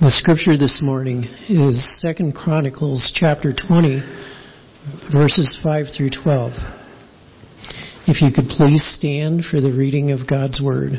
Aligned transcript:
The 0.00 0.10
scripture 0.10 0.56
this 0.56 0.80
morning 0.82 1.24
is 1.48 2.00
Second 2.00 2.34
Chronicles 2.34 3.12
chapter 3.14 3.52
20 3.52 4.02
verses 5.12 5.60
5 5.62 5.86
through 5.94 6.10
12. 6.22 6.52
If 8.06 8.22
you 8.22 8.30
could 8.34 8.46
please 8.48 8.82
stand 8.96 9.44
for 9.44 9.60
the 9.60 9.70
reading 9.72 10.12
of 10.12 10.26
God's 10.26 10.62
word. 10.64 10.92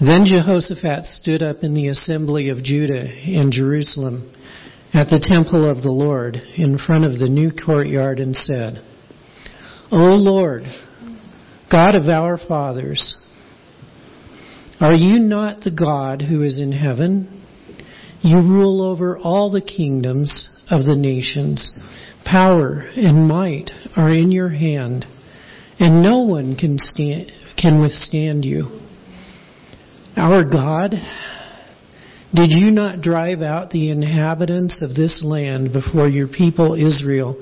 Then 0.00 0.24
Jehoshaphat 0.24 1.06
stood 1.06 1.44
up 1.44 1.58
in 1.62 1.74
the 1.74 1.86
assembly 1.86 2.48
of 2.48 2.64
Judah 2.64 3.06
and 3.06 3.52
Jerusalem 3.52 4.32
at 4.94 5.08
the 5.08 5.24
temple 5.26 5.68
of 5.68 5.82
the 5.82 5.90
Lord 5.90 6.36
in 6.56 6.78
front 6.78 7.04
of 7.04 7.18
the 7.18 7.28
new 7.28 7.50
courtyard 7.50 8.20
and 8.20 8.36
said, 8.36 8.82
O 9.90 9.96
Lord, 9.96 10.62
God 11.70 11.94
of 11.94 12.08
our 12.08 12.36
fathers, 12.36 13.16
are 14.80 14.94
you 14.94 15.18
not 15.18 15.60
the 15.60 15.70
God 15.70 16.22
who 16.22 16.42
is 16.42 16.60
in 16.60 16.72
heaven? 16.72 17.42
You 18.20 18.36
rule 18.36 18.82
over 18.82 19.18
all 19.18 19.50
the 19.50 19.62
kingdoms 19.62 20.48
of 20.70 20.84
the 20.84 20.96
nations. 20.96 21.72
Power 22.24 22.88
and 22.96 23.26
might 23.26 23.70
are 23.96 24.10
in 24.10 24.30
your 24.30 24.50
hand, 24.50 25.06
and 25.78 26.02
no 26.02 26.20
one 26.20 26.56
can, 26.56 26.76
stand, 26.78 27.32
can 27.56 27.80
withstand 27.80 28.44
you. 28.44 28.80
Our 30.16 30.44
God, 30.44 30.94
did 32.34 32.50
you 32.50 32.70
not 32.70 33.02
drive 33.02 33.42
out 33.42 33.70
the 33.70 33.90
inhabitants 33.90 34.82
of 34.82 34.94
this 34.94 35.22
land 35.24 35.72
before 35.72 36.08
your 36.08 36.28
people 36.28 36.74
Israel 36.74 37.36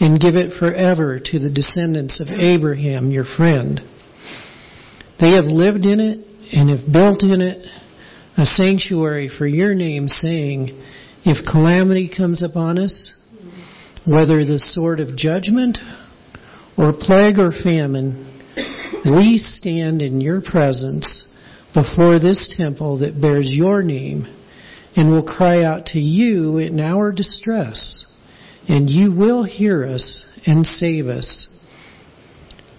and 0.00 0.20
give 0.20 0.34
it 0.34 0.58
forever 0.58 1.20
to 1.22 1.38
the 1.38 1.50
descendants 1.50 2.20
of 2.20 2.28
Abraham, 2.28 3.12
your 3.12 3.24
friend. 3.36 3.80
They 5.20 5.30
have 5.30 5.44
lived 5.44 5.84
in 5.84 6.00
it 6.00 6.26
and 6.52 6.70
have 6.70 6.92
built 6.92 7.22
in 7.22 7.40
it 7.40 7.64
a 8.36 8.44
sanctuary 8.44 9.30
for 9.38 9.46
your 9.46 9.74
name, 9.74 10.08
saying, 10.08 10.82
If 11.24 11.46
calamity 11.46 12.10
comes 12.14 12.42
upon 12.42 12.78
us, 12.78 13.14
whether 14.04 14.44
the 14.44 14.58
sword 14.58 14.98
of 14.98 15.16
judgment 15.16 15.78
or 16.76 16.92
plague 16.92 17.38
or 17.38 17.52
famine, 17.52 18.42
we 19.04 19.38
stand 19.38 20.02
in 20.02 20.20
your 20.20 20.40
presence 20.40 21.31
before 21.74 22.18
this 22.18 22.52
temple 22.56 22.98
that 22.98 23.20
bears 23.20 23.48
your 23.50 23.82
name 23.82 24.26
and 24.94 25.10
will 25.10 25.24
cry 25.24 25.62
out 25.62 25.86
to 25.86 25.98
you 25.98 26.58
in 26.58 26.80
our 26.80 27.12
distress 27.12 28.06
and 28.68 28.88
you 28.88 29.12
will 29.12 29.44
hear 29.44 29.84
us 29.84 30.24
and 30.46 30.66
save 30.66 31.06
us. 31.06 31.48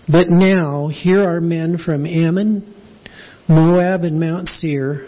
But 0.08 0.30
now 0.30 0.90
here 0.90 1.24
are 1.24 1.42
men 1.42 1.78
from 1.84 2.06
Ammon, 2.06 2.74
Moab, 3.48 4.04
and 4.04 4.20
Mount 4.20 4.48
Seir, 4.48 5.08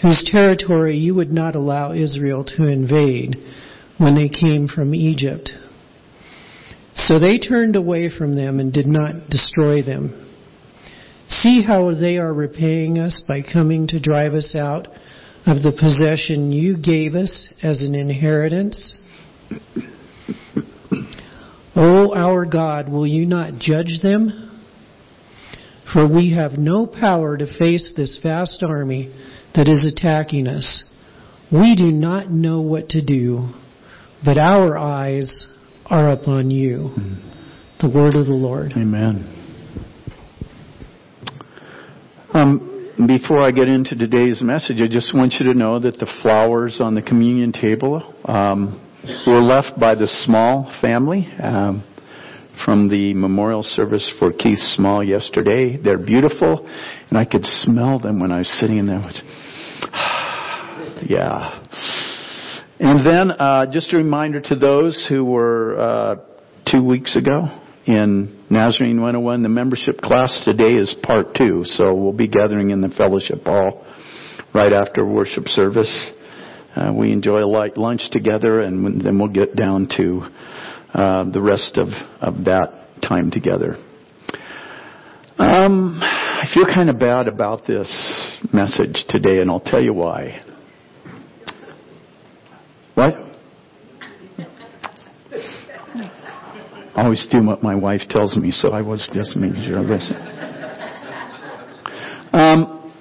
whose 0.00 0.28
territory 0.30 0.96
you 0.96 1.14
would 1.14 1.30
not 1.30 1.54
allow 1.54 1.92
Israel 1.92 2.44
to 2.56 2.68
invade 2.68 3.36
when 3.98 4.14
they 4.14 4.28
came 4.28 4.68
from 4.68 4.94
Egypt. 4.94 5.50
So 6.94 7.18
they 7.18 7.38
turned 7.38 7.76
away 7.76 8.10
from 8.10 8.36
them 8.36 8.60
and 8.60 8.72
did 8.72 8.86
not 8.86 9.28
destroy 9.28 9.82
them. 9.82 10.21
See 11.40 11.62
how 11.62 11.94
they 11.94 12.18
are 12.18 12.32
repaying 12.32 12.98
us 12.98 13.22
by 13.26 13.40
coming 13.42 13.86
to 13.88 14.00
drive 14.00 14.34
us 14.34 14.54
out 14.54 14.86
of 15.46 15.62
the 15.62 15.72
possession 15.78 16.52
you 16.52 16.76
gave 16.76 17.14
us 17.14 17.52
as 17.62 17.82
an 17.82 17.94
inheritance 17.94 19.00
O 21.74 22.14
our 22.14 22.44
God, 22.44 22.90
will 22.90 23.06
you 23.06 23.26
not 23.26 23.58
judge 23.58 24.00
them? 24.02 24.60
For 25.92 26.06
we 26.06 26.32
have 26.32 26.52
no 26.52 26.86
power 26.86 27.36
to 27.36 27.58
face 27.58 27.92
this 27.96 28.18
vast 28.22 28.62
army 28.62 29.12
that 29.54 29.68
is 29.68 29.84
attacking 29.84 30.46
us. 30.46 30.84
We 31.50 31.74
do 31.74 31.90
not 31.90 32.30
know 32.30 32.60
what 32.60 32.90
to 32.90 33.04
do, 33.04 33.48
but 34.24 34.38
our 34.38 34.76
eyes 34.78 35.48
are 35.86 36.10
upon 36.10 36.50
you. 36.50 36.88
Hmm. 36.94 37.14
The 37.80 37.90
word 37.94 38.14
of 38.14 38.26
the 38.26 38.32
Lord. 38.32 38.72
Amen. 38.76 39.41
Um, 42.34 42.94
before 43.06 43.42
I 43.42 43.50
get 43.50 43.68
into 43.68 43.94
today's 43.94 44.40
message, 44.40 44.80
I 44.80 44.88
just 44.88 45.14
want 45.14 45.34
you 45.38 45.52
to 45.52 45.58
know 45.58 45.78
that 45.78 45.98
the 45.98 46.10
flowers 46.22 46.78
on 46.80 46.94
the 46.94 47.02
communion 47.02 47.52
table 47.52 48.02
um, 48.24 48.80
were 49.26 49.42
left 49.42 49.78
by 49.78 49.94
the 49.94 50.06
Small 50.24 50.74
family 50.80 51.28
um, 51.42 51.84
from 52.64 52.88
the 52.88 53.12
memorial 53.12 53.62
service 53.62 54.10
for 54.18 54.32
Keith 54.32 54.60
Small 54.76 55.04
yesterday. 55.04 55.76
They're 55.76 55.98
beautiful, 55.98 56.66
and 57.10 57.18
I 57.18 57.26
could 57.26 57.44
smell 57.44 57.98
them 57.98 58.18
when 58.18 58.32
I 58.32 58.38
was 58.38 58.58
sitting 58.58 58.78
in 58.78 58.86
there. 58.86 59.00
yeah. 61.06 61.62
And 62.80 63.06
then 63.06 63.30
uh, 63.32 63.70
just 63.70 63.92
a 63.92 63.98
reminder 63.98 64.40
to 64.40 64.54
those 64.54 65.04
who 65.06 65.22
were 65.26 65.78
uh, 65.78 66.16
two 66.70 66.82
weeks 66.82 67.14
ago 67.14 67.50
in 67.86 68.44
Nazarene 68.48 69.00
101, 69.00 69.42
the 69.42 69.48
membership 69.48 69.98
class 69.98 70.42
today 70.44 70.74
is 70.74 70.94
part 71.02 71.34
two, 71.34 71.62
so 71.64 71.94
we'll 71.94 72.12
be 72.12 72.28
gathering 72.28 72.70
in 72.70 72.80
the 72.80 72.88
fellowship 72.90 73.44
hall 73.44 73.84
right 74.54 74.72
after 74.72 75.04
worship 75.04 75.46
service. 75.48 76.10
Uh, 76.76 76.92
we 76.96 77.12
enjoy 77.12 77.40
a 77.40 77.46
light 77.46 77.76
lunch 77.76 78.02
together, 78.10 78.60
and 78.60 79.00
then 79.00 79.18
we'll 79.18 79.28
get 79.28 79.56
down 79.56 79.88
to 79.96 80.22
uh, 80.94 81.24
the 81.30 81.40
rest 81.40 81.76
of, 81.76 81.88
of 82.20 82.44
that 82.44 82.86
time 83.02 83.30
together. 83.30 83.76
Um, 85.38 85.98
I 86.02 86.46
feel 86.54 86.66
kind 86.66 86.88
of 86.88 86.98
bad 86.98 87.26
about 87.26 87.66
this 87.66 88.38
message 88.52 89.04
today, 89.08 89.40
and 89.40 89.50
I'll 89.50 89.60
tell 89.60 89.82
you 89.82 89.92
why. 89.92 90.40
What? 92.94 93.31
I 96.94 97.04
always 97.04 97.26
do 97.30 97.44
what 97.46 97.62
my 97.62 97.74
wife 97.74 98.02
tells 98.10 98.36
me, 98.36 98.50
so 98.50 98.72
I 98.72 98.82
was 98.82 99.08
just 99.14 99.34
making 99.34 99.64
sure 99.64 99.78
I 99.78 99.82
listen. 99.82 100.16
Um, 102.32 102.92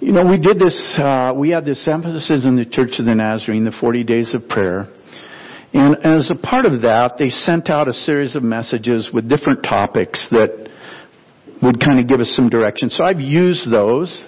you 0.00 0.12
know, 0.12 0.24
we 0.24 0.38
did 0.38 0.58
this, 0.58 0.98
uh, 0.98 1.32
we 1.36 1.50
had 1.50 1.64
this 1.64 1.86
emphasis 1.86 2.44
in 2.44 2.56
the 2.56 2.64
Church 2.64 2.98
of 2.98 3.06
the 3.06 3.14
Nazarene, 3.14 3.64
the 3.64 3.72
40 3.78 4.04
days 4.04 4.34
of 4.34 4.48
prayer. 4.48 4.88
And 5.72 5.96
as 6.04 6.30
a 6.30 6.34
part 6.34 6.64
of 6.66 6.82
that, 6.82 7.14
they 7.18 7.28
sent 7.28 7.70
out 7.70 7.86
a 7.86 7.92
series 7.92 8.34
of 8.34 8.42
messages 8.42 9.10
with 9.12 9.28
different 9.28 9.62
topics 9.62 10.26
that 10.30 10.68
would 11.62 11.78
kind 11.80 12.00
of 12.00 12.08
give 12.08 12.20
us 12.20 12.32
some 12.34 12.48
direction. 12.48 12.88
So 12.88 13.04
I've 13.04 13.20
used 13.20 13.70
those. 13.70 14.26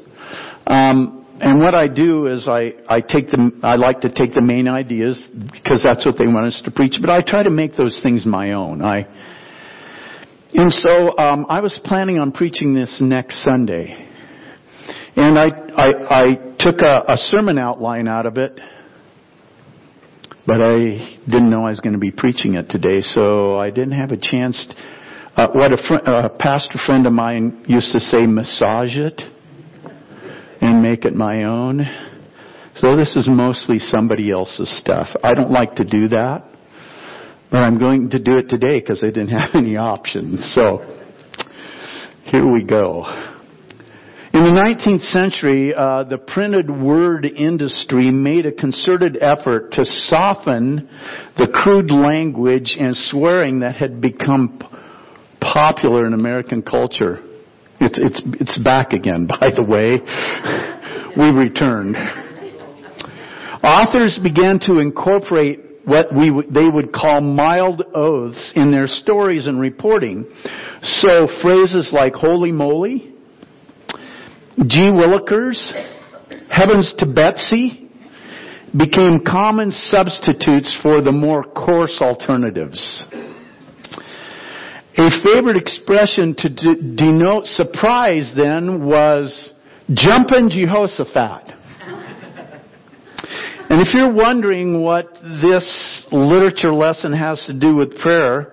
Um, 0.67 1.22
and 1.43 1.59
what 1.59 1.75
I 1.75 1.89
do 1.89 2.29
is 2.29 2.47
I, 2.47 2.73
I 2.89 3.01
take 3.01 3.27
them, 3.27 3.59
I 3.65 3.75
like 3.75 4.03
to 4.03 4.09
take 4.09 4.33
the 4.33 4.41
main 4.41 4.69
ideas 4.69 5.21
because 5.51 5.83
that's 5.83 6.07
what 6.07 6.17
they 6.17 6.29
want 6.29 6.47
us 6.47 6.63
to 6.65 6.71
preach, 6.71 6.95
but 7.01 7.11
I 7.11 7.21
try 7.21 7.43
to 7.43 7.51
make 7.51 7.75
those 7.75 7.99
things 8.01 8.25
my 8.25 8.53
own. 8.53 8.81
I, 8.81 9.09
and 10.55 10.73
so, 10.73 11.19
um, 11.19 11.47
I 11.49 11.61
was 11.61 11.79
planning 11.85 12.21
on 12.21 12.31
preaching 12.31 12.75
this 12.75 12.97
next 13.01 13.43
Sunday. 13.43 14.09
And 15.17 15.37
I, 15.37 15.49
I, 15.77 16.21
I 16.21 16.27
took 16.61 16.81
a, 16.81 17.03
a 17.09 17.17
sermon 17.17 17.59
outline 17.59 18.07
out 18.07 18.27
of 18.27 18.37
it, 18.37 18.61
but 20.47 20.63
I 20.63 21.19
didn't 21.25 21.51
know 21.51 21.67
I 21.67 21.71
was 21.71 21.81
going 21.81 21.95
to 21.95 21.99
be 21.99 22.13
preaching 22.13 22.55
it 22.55 22.71
today, 22.71 23.01
so 23.01 23.59
I 23.59 23.71
didn't 23.71 23.99
have 23.99 24.13
a 24.13 24.17
chance. 24.17 24.65
To, 24.69 25.43
uh, 25.43 25.49
what 25.51 25.73
a, 25.73 25.77
fr- 25.89 26.09
a 26.09 26.29
pastor 26.39 26.79
friend 26.87 27.05
of 27.05 27.13
mine 27.13 27.65
used 27.67 27.91
to 27.91 27.99
say, 27.99 28.27
massage 28.27 28.95
it 28.95 29.21
and 30.63 30.81
make 30.81 31.05
it 31.05 31.15
my 31.15 31.43
own. 31.43 31.85
So 32.77 32.97
this 32.97 33.17
is 33.17 33.29
mostly 33.29 33.79
somebody 33.79 34.31
else's 34.31 34.75
stuff. 34.79 35.09
I 35.23 35.35
don't 35.35 35.51
like 35.51 35.75
to 35.75 35.85
do 35.85 36.09
that, 36.09 36.45
but 37.51 37.59
I'm 37.59 37.79
going 37.79 38.11
to 38.11 38.19
do 38.19 38.35
it 38.35 38.49
today 38.49 38.81
because 38.81 39.03
I 39.03 39.09
didn't 39.09 39.29
have 39.41 39.51
any 39.55 39.77
options. 39.77 40.53
So 40.55 40.79
here 42.25 42.51
we 42.51 42.65
go. 42.65 43.05
In 44.35 44.45
the 44.45 44.51
19th 44.51 45.03
century, 45.11 45.75
uh, 45.75 46.05
the 46.05 46.17
printed 46.17 46.71
word 46.71 47.27
industry 47.27 48.11
made 48.11 48.47
a 48.47 48.53
concerted 48.53 49.19
effort 49.21 49.73
to 49.73 49.85
soften 49.85 50.89
the 51.37 51.49
crude 51.53 51.91
language 51.91 52.77
and 52.81 52.97
swearing 52.97 53.61
that 53.61 53.77
had 53.77 54.01
become 54.01 54.59
popular 55.41 56.07
in 56.07 56.15
American 56.15 56.63
culture. 56.63 57.23
It's, 57.83 57.99
it's, 57.99 58.23
it's 58.41 58.59
back 58.63 58.93
again, 58.93 59.27
by 59.41 59.49
the 59.55 59.65
way. 59.65 59.99
we 61.17 61.37
returned. 61.37 61.97
Authors 63.63 64.19
began 64.23 64.59
to 64.61 64.79
incorporate 64.79 65.61
what 65.85 66.15
we 66.15 66.31
they 66.49 66.69
would 66.69 66.93
call 66.93 67.21
mild 67.21 67.83
oaths 67.93 68.53
in 68.55 68.71
their 68.71 68.87
stories 68.87 69.47
and 69.47 69.59
reporting. 69.61 70.25
So 70.83 71.29
phrases 71.43 71.91
like 71.93 72.15
holy 72.15 72.53
moly, 72.53 73.13
G. 74.67 74.81
Willikers, 74.83 75.59
Heavens 76.49 76.95
to 76.99 77.07
Betsy, 77.07 77.89
became 78.77 79.21
common 79.27 79.71
substitutes 79.71 80.79
for 80.83 81.01
the 81.03 81.13
more 81.13 81.43
coarse 81.43 81.99
alternatives. 82.01 83.07
A 84.99 85.09
favorite 85.25 85.57
expression 85.57 86.35
to 86.37 86.49
de- 86.49 86.97
denote 86.97 87.47
surprise 87.47 88.33
then 88.37 88.85
was 88.85 89.53
jumping 89.95 90.51
Jehoshaphat. 90.51 91.55
And 93.71 93.81
if 93.81 93.95
you're 93.95 94.13
wondering 94.13 94.83
what 94.83 95.15
this 95.15 96.07
literature 96.13 96.75
lesson 96.75 97.15
has 97.15 97.43
to 97.47 97.59
do 97.59 97.75
with 97.75 97.99
prayer, 98.01 98.53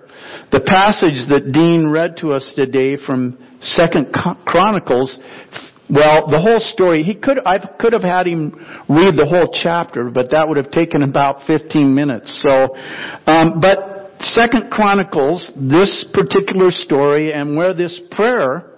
the 0.50 0.60
passage 0.60 1.28
that 1.28 1.52
Dean 1.52 1.88
read 1.88 2.16
to 2.18 2.32
us 2.32 2.50
today 2.56 2.96
from 2.96 3.36
Second 3.60 4.14
Chronicles, 4.46 5.14
well, 5.90 6.30
the 6.30 6.38
whole 6.38 6.60
story, 6.60 7.02
he 7.02 7.14
could, 7.16 7.38
I 7.44 7.58
could 7.78 7.92
have 7.92 8.02
had 8.02 8.28
him 8.28 8.54
read 8.88 9.16
the 9.16 9.26
whole 9.28 9.50
chapter, 9.62 10.08
but 10.08 10.30
that 10.30 10.48
would 10.48 10.56
have 10.56 10.70
taken 10.70 11.02
about 11.02 11.46
15 11.46 11.92
minutes. 11.92 12.30
So, 12.42 12.76
um, 13.26 13.60
but 13.60 13.89
Second 14.20 14.70
Chronicles, 14.70 15.50
this 15.56 16.06
particular 16.12 16.70
story 16.70 17.32
and 17.32 17.56
where 17.56 17.72
this 17.72 17.98
prayer 18.10 18.70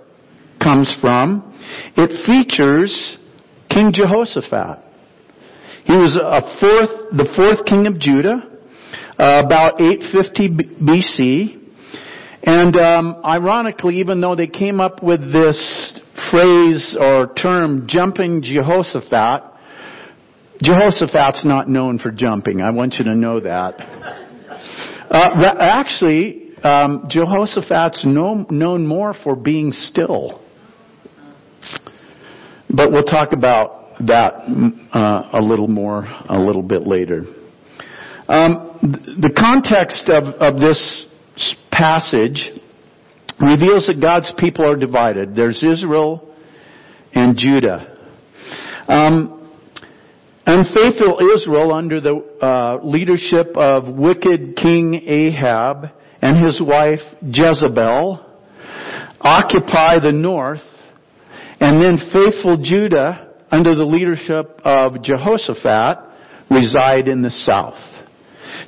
comes 0.63 0.95
from, 1.01 1.53
it 1.97 2.25
features 2.25 3.19
King 3.69 3.91
Jehoshaphat. 3.93 4.79
He 5.85 5.95
was 5.95 6.15
a 6.15 6.41
fourth, 6.61 7.11
the 7.11 7.29
fourth 7.35 7.67
king 7.67 7.89
of 7.89 7.99
Judah, 7.99 8.41
uh, 9.19 9.43
about 9.45 9.81
850 9.81 10.49
BC. 10.81 11.59
And 12.45 12.77
um, 12.77 13.21
ironically, 13.25 13.97
even 13.97 14.21
though 14.21 14.37
they 14.37 14.47
came 14.47 14.81
up 14.81 15.03
with 15.03 15.21
this 15.33 16.01
phrase 16.31 16.97
or 16.99 17.35
term, 17.35 17.87
jumping 17.89 18.43
Jehoshaphat, 18.43 19.43
Jehoshaphat's 20.63 21.45
not 21.45 21.69
known 21.69 21.99
for 21.99 22.13
jumping. 22.13 22.61
I 22.61 22.71
want 22.71 22.95
you 22.95 23.05
to 23.07 23.17
know 23.17 23.41
that. 23.41 23.92
Uh, 25.13 25.55
actually, 25.61 26.57
um, 26.63 27.05
Jehoshaphat's 27.11 28.03
known, 28.07 28.47
known 28.49 28.87
more 28.87 29.13
for 29.23 29.37
being 29.37 29.71
still. 29.71 30.41
But 32.71 32.91
we'll 32.91 33.05
talk 33.05 33.33
about 33.35 33.99
that 34.07 34.33
uh, 34.95 35.39
a 35.39 35.41
little 35.43 35.69
more 35.69 36.05
a 36.31 36.39
little 36.39 36.63
bit 36.63 36.87
later. 36.87 37.25
Um, 38.27 38.79
the 39.21 39.31
context 39.39 40.09
of, 40.09 40.33
of 40.41 40.59
this 40.59 41.09
passage 41.71 42.51
reveals 43.39 43.87
that 43.89 44.01
God's 44.01 44.33
people 44.39 44.67
are 44.67 44.77
divided. 44.77 45.37
There's 45.37 45.63
Israel 45.63 46.35
and 47.13 47.37
Judah. 47.37 47.99
Um, 48.89 49.42
unfaithful 50.47 51.21
Israel 51.37 51.73
under 51.73 52.01
the 52.01 52.17
uh, 52.41 52.85
leadership 52.85 53.57
of 53.57 53.89
wicked 53.89 54.57
King 54.57 54.95
Ahab 55.07 55.87
and 56.21 56.45
his 56.45 56.61
wife 56.61 57.01
Jezebel 57.23 58.27
occupy 59.21 60.01
the 60.01 60.13
north, 60.13 60.63
and 61.61 61.81
then 61.81 61.97
faithful 62.13 62.59
Judah 62.63 63.29
under 63.51 63.75
the 63.75 63.85
leadership 63.85 64.61
of 64.65 65.03
Jehoshaphat 65.03 65.99
reside 66.51 67.07
in 67.07 67.23
the 67.23 67.31
south. 67.31 67.79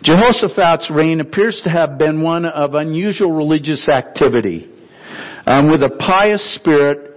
Jehoshaphat's 0.03 0.91
reign 0.91 1.21
appears 1.21 1.61
to 1.65 1.71
have 1.71 1.99
been 1.99 2.23
one 2.23 2.45
of 2.45 2.75
unusual 2.75 3.33
religious 3.33 3.89
activity, 3.89 4.71
um, 5.47 5.71
with 5.71 5.83
a 5.83 5.91
pious 5.99 6.57
spirit 6.57 7.14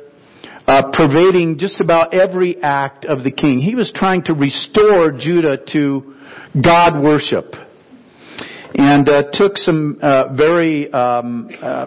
uh, 0.68 0.92
pervading 0.92 1.58
just 1.58 1.80
about 1.80 2.14
every 2.14 2.62
act 2.62 3.06
of 3.06 3.24
the 3.24 3.31
king. 3.31 3.60
He 3.60 3.75
was 3.75 3.92
trying 3.96 4.24
to 4.25 4.34
restore 4.34 5.12
Judah 5.12 5.58
to 5.72 6.14
God 6.62 7.02
worship, 7.02 7.54
and 8.74 9.08
uh, 9.08 9.24
took 9.31 9.58
some 9.58 9.98
uh, 10.02 10.34
very 10.36 10.92
um, 10.92 11.50
uh, 11.62 11.86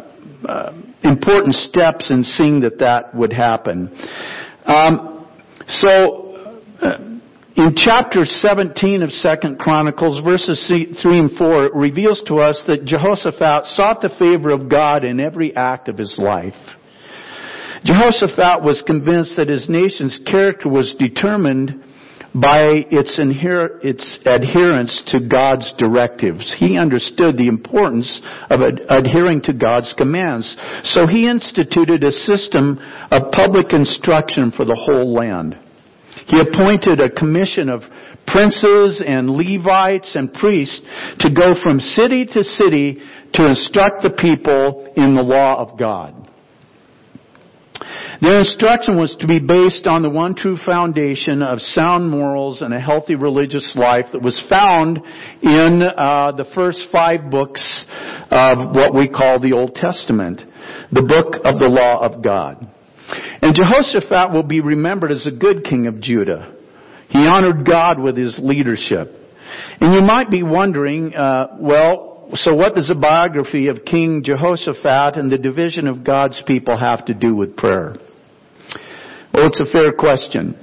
uh, 0.49 0.73
important 1.03 1.55
steps 1.55 2.11
in 2.11 2.25
seeing 2.25 2.61
that 2.61 2.79
that 2.79 3.15
would 3.15 3.33
happen. 3.33 3.91
Um, 4.65 5.27
so, 5.67 6.57
uh, 6.81 6.97
in 7.57 7.75
chapter 7.77 8.25
17 8.25 9.03
of 9.03 9.11
Second 9.11 9.59
Chronicles, 9.59 10.25
verses 10.25 10.65
3 10.69 11.19
and 11.19 11.31
4, 11.37 11.67
it 11.67 11.75
reveals 11.75 12.23
to 12.29 12.37
us 12.37 12.63
that 12.67 12.87
Jehoshaphat 12.87 13.67
sought 13.67 14.01
the 14.01 14.11
favor 14.19 14.51
of 14.51 14.71
God 14.71 15.05
in 15.05 15.21
every 15.21 15.55
act 15.55 15.89
of 15.89 15.99
his 15.99 16.19
life. 16.19 16.55
Jehoshaphat 17.85 18.63
was 18.63 18.83
convinced 18.87 19.37
that 19.37 19.49
his 19.49 19.69
nation's 19.69 20.19
character 20.27 20.69
was 20.69 20.95
determined 20.99 21.85
by 22.35 22.87
its, 22.91 23.19
inher- 23.19 23.83
its 23.83 24.19
adherence 24.25 25.03
to 25.09 25.19
God's 25.19 25.73
directives. 25.79 26.55
He 26.59 26.79
understood 26.79 27.37
the 27.37 27.49
importance 27.49 28.21
of 28.51 28.61
ad- 28.61 28.83
adhering 28.89 29.43
to 29.43 29.53
God's 29.53 29.93
commands. 29.97 30.57
So 30.85 31.07
he 31.07 31.29
instituted 31.29 32.05
a 32.05 32.13
system 32.13 32.79
of 33.11 33.33
public 33.33 33.73
instruction 33.73 34.53
for 34.53 34.65
the 34.65 34.77
whole 34.77 35.13
land. 35.13 35.59
He 36.27 36.39
appointed 36.39 37.01
a 37.01 37.11
commission 37.11 37.69
of 37.69 37.83
princes 38.27 39.03
and 39.05 39.31
Levites 39.31 40.15
and 40.15 40.33
priests 40.33 40.81
to 41.21 41.35
go 41.35 41.55
from 41.61 41.81
city 41.81 42.27
to 42.27 42.45
city 42.45 42.99
to 43.35 43.49
instruct 43.49 44.03
the 44.03 44.11
people 44.11 44.93
in 44.97 45.15
the 45.17 45.23
law 45.23 45.57
of 45.57 45.79
God. 45.79 46.30
Their 48.21 48.41
instruction 48.41 48.99
was 48.99 49.17
to 49.21 49.27
be 49.27 49.39
based 49.39 49.87
on 49.87 50.03
the 50.03 50.11
one 50.11 50.35
true 50.35 50.57
foundation 50.65 51.43
of 51.43 51.61
sound 51.61 52.11
morals 52.11 52.61
and 52.61 52.75
a 52.75 52.81
healthy 52.81 53.15
religious 53.15 53.75
life 53.77 54.07
that 54.13 54.23
was 54.23 54.43
found 54.49 54.99
in 55.43 55.83
uh, 55.83 56.33
the 56.37 56.45
first 56.55 56.89
five 56.93 57.31
books 57.31 57.85
of 58.31 58.75
what 58.75 58.95
we 58.95 59.09
call 59.09 59.41
the 59.41 59.53
Old 59.53 59.75
Testament, 59.75 60.43
the 60.93 61.03
book 61.03 61.41
of 61.45 61.59
the 61.59 61.69
law 61.69 62.05
of 62.05 62.23
God. 62.23 62.69
And 63.43 63.55
Jehoshaphat 63.55 64.33
will 64.33 64.43
be 64.43 64.61
remembered 64.61 65.13
as 65.13 65.27
a 65.27 65.31
good 65.31 65.65
king 65.65 65.87
of 65.87 66.01
Judah. 66.01 66.55
He 67.09 67.27
honored 67.27 67.67
God 67.67 67.99
with 67.99 68.17
his 68.17 68.39
leadership. 68.41 69.09
And 69.81 69.95
you 69.95 70.03
might 70.03 70.31
be 70.31 70.43
wondering, 70.43 71.15
uh, 71.15 71.57
well, 71.59 72.10
so 72.35 72.55
what 72.55 72.75
does 72.75 72.89
the 72.89 72.95
biography 72.95 73.69
of 73.69 73.85
King 73.85 74.23
Jehoshaphat 74.23 75.17
and 75.17 75.31
the 75.31 75.39
division 75.39 75.87
of 75.87 76.05
God's 76.05 76.43
people 76.47 76.79
have 76.79 77.05
to 77.07 77.15
do 77.15 77.35
with 77.35 77.57
prayer? 77.57 77.95
Well, 79.33 79.47
it's 79.47 79.61
a 79.61 79.71
fair 79.71 79.93
question. 79.93 80.57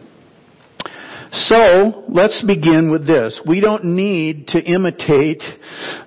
So, 1.45 2.03
let's 2.09 2.43
begin 2.47 2.89
with 2.89 3.05
this. 3.05 3.39
We 3.47 3.61
don't 3.61 3.85
need 3.95 4.47
to 4.49 4.59
imitate 4.59 5.43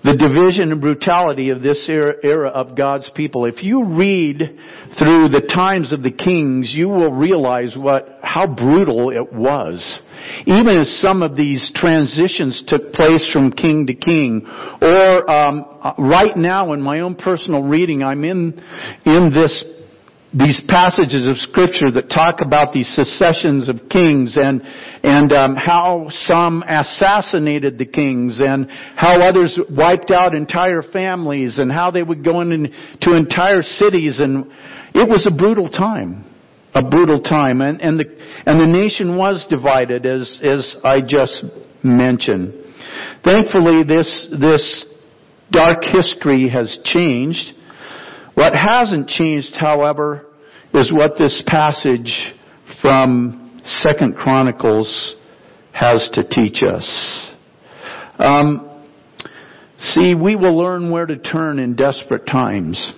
the 0.03 0.17
division 0.17 0.73
and 0.73 0.81
brutality 0.81 1.50
of 1.50 1.62
this 1.62 1.87
era, 1.88 2.15
era, 2.25 2.49
of 2.49 2.77
God's 2.77 3.09
people. 3.14 3.45
If 3.45 3.62
you 3.62 3.85
read 3.85 4.38
through 4.99 5.28
the 5.28 5.49
times 5.55 5.93
of 5.93 6.02
the 6.02 6.11
kings, 6.11 6.73
you 6.75 6.88
will 6.88 7.12
realize 7.12 7.76
what, 7.76 8.19
how 8.23 8.49
brutal 8.49 9.11
it 9.11 9.33
was. 9.33 10.02
Even 10.47 10.76
as 10.76 11.00
some 11.00 11.23
of 11.23 11.37
these 11.37 11.71
transitions 11.76 12.64
took 12.66 12.93
place 12.93 13.31
from 13.33 13.52
king 13.52 13.87
to 13.87 13.95
king, 13.95 14.45
or 14.83 15.31
um, 15.31 15.64
right 15.97 16.37
now 16.37 16.73
in 16.73 16.83
my 16.83 17.00
own 17.00 17.14
personal 17.14 17.62
reading, 17.62 18.02
I'm 18.02 18.25
in 18.25 18.61
in 19.05 19.31
this 19.33 19.64
these 20.33 20.63
passages 20.69 21.27
of 21.27 21.37
scripture 21.39 21.91
that 21.91 22.09
talk 22.09 22.41
about 22.41 22.73
these 22.73 22.89
successions 22.95 23.69
of 23.69 23.77
kings 23.91 24.39
and 24.41 24.63
and 25.03 25.33
um, 25.33 25.57
how 25.57 26.07
some 26.27 26.63
assassinated 26.63 27.79
the 27.79 27.87
kings 27.87 28.39
and 28.41 28.71
how 28.97 29.21
others 29.21 29.59
wiped 29.71 30.11
out 30.11 30.35
entire 30.35 30.83
families 30.83 31.59
and 31.59 31.73
how 31.73 31.91
they 31.91 32.03
would 32.03 32.25
go 32.25 32.41
into 32.43 33.17
entire 33.17 33.63
cities 33.63 34.21
and 34.21 34.47
it 34.95 35.09
was 35.09 35.27
a 35.27 35.37
brutal 35.37 35.69
time 35.69 36.25
a 36.75 36.83
brutal 36.83 37.21
time. 37.21 37.61
And 37.61 37.81
and 37.81 37.99
the 37.99 38.05
and 38.47 38.61
the 38.61 38.67
nation 38.67 39.17
was 39.17 39.47
divided 39.49 40.07
as 40.07 40.41
as 40.43 40.77
I 40.85 41.01
just 41.01 41.45
mentioned. 41.83 42.55
Thankfully 43.25 43.83
this 43.85 44.29
this 44.41 44.87
dark 45.51 45.83
history 45.83 46.49
has 46.49 46.79
changed 46.85 47.55
what 48.35 48.55
hasn't 48.55 49.09
changed, 49.09 49.55
however, 49.59 50.27
is 50.73 50.93
what 50.93 51.13
this 51.19 51.43
passage 51.47 52.35
from 52.81 53.61
Second 53.65 54.17
Chronicles 54.17 55.17
has 55.73 56.09
to 56.15 56.25
teach 56.25 56.63
us. 56.63 57.31
Um, 58.19 58.85
see, 59.79 60.15
we 60.15 60.37
will 60.37 60.57
learn 60.57 60.91
where 60.91 61.07
to 61.07 61.17
turn 61.17 61.59
in 61.59 61.77
desperate 61.77 62.27
times. 62.27 62.93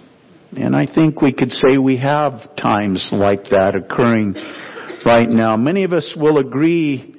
And 0.56 0.76
I 0.76 0.86
think 0.92 1.22
we 1.22 1.32
could 1.32 1.50
say 1.50 1.78
we 1.78 1.96
have 1.98 2.56
times 2.56 3.08
like 3.12 3.44
that 3.44 3.74
occurring 3.74 4.34
right 5.04 5.28
now. 5.28 5.56
Many 5.56 5.84
of 5.84 5.92
us 5.92 6.14
will 6.16 6.38
agree 6.38 7.14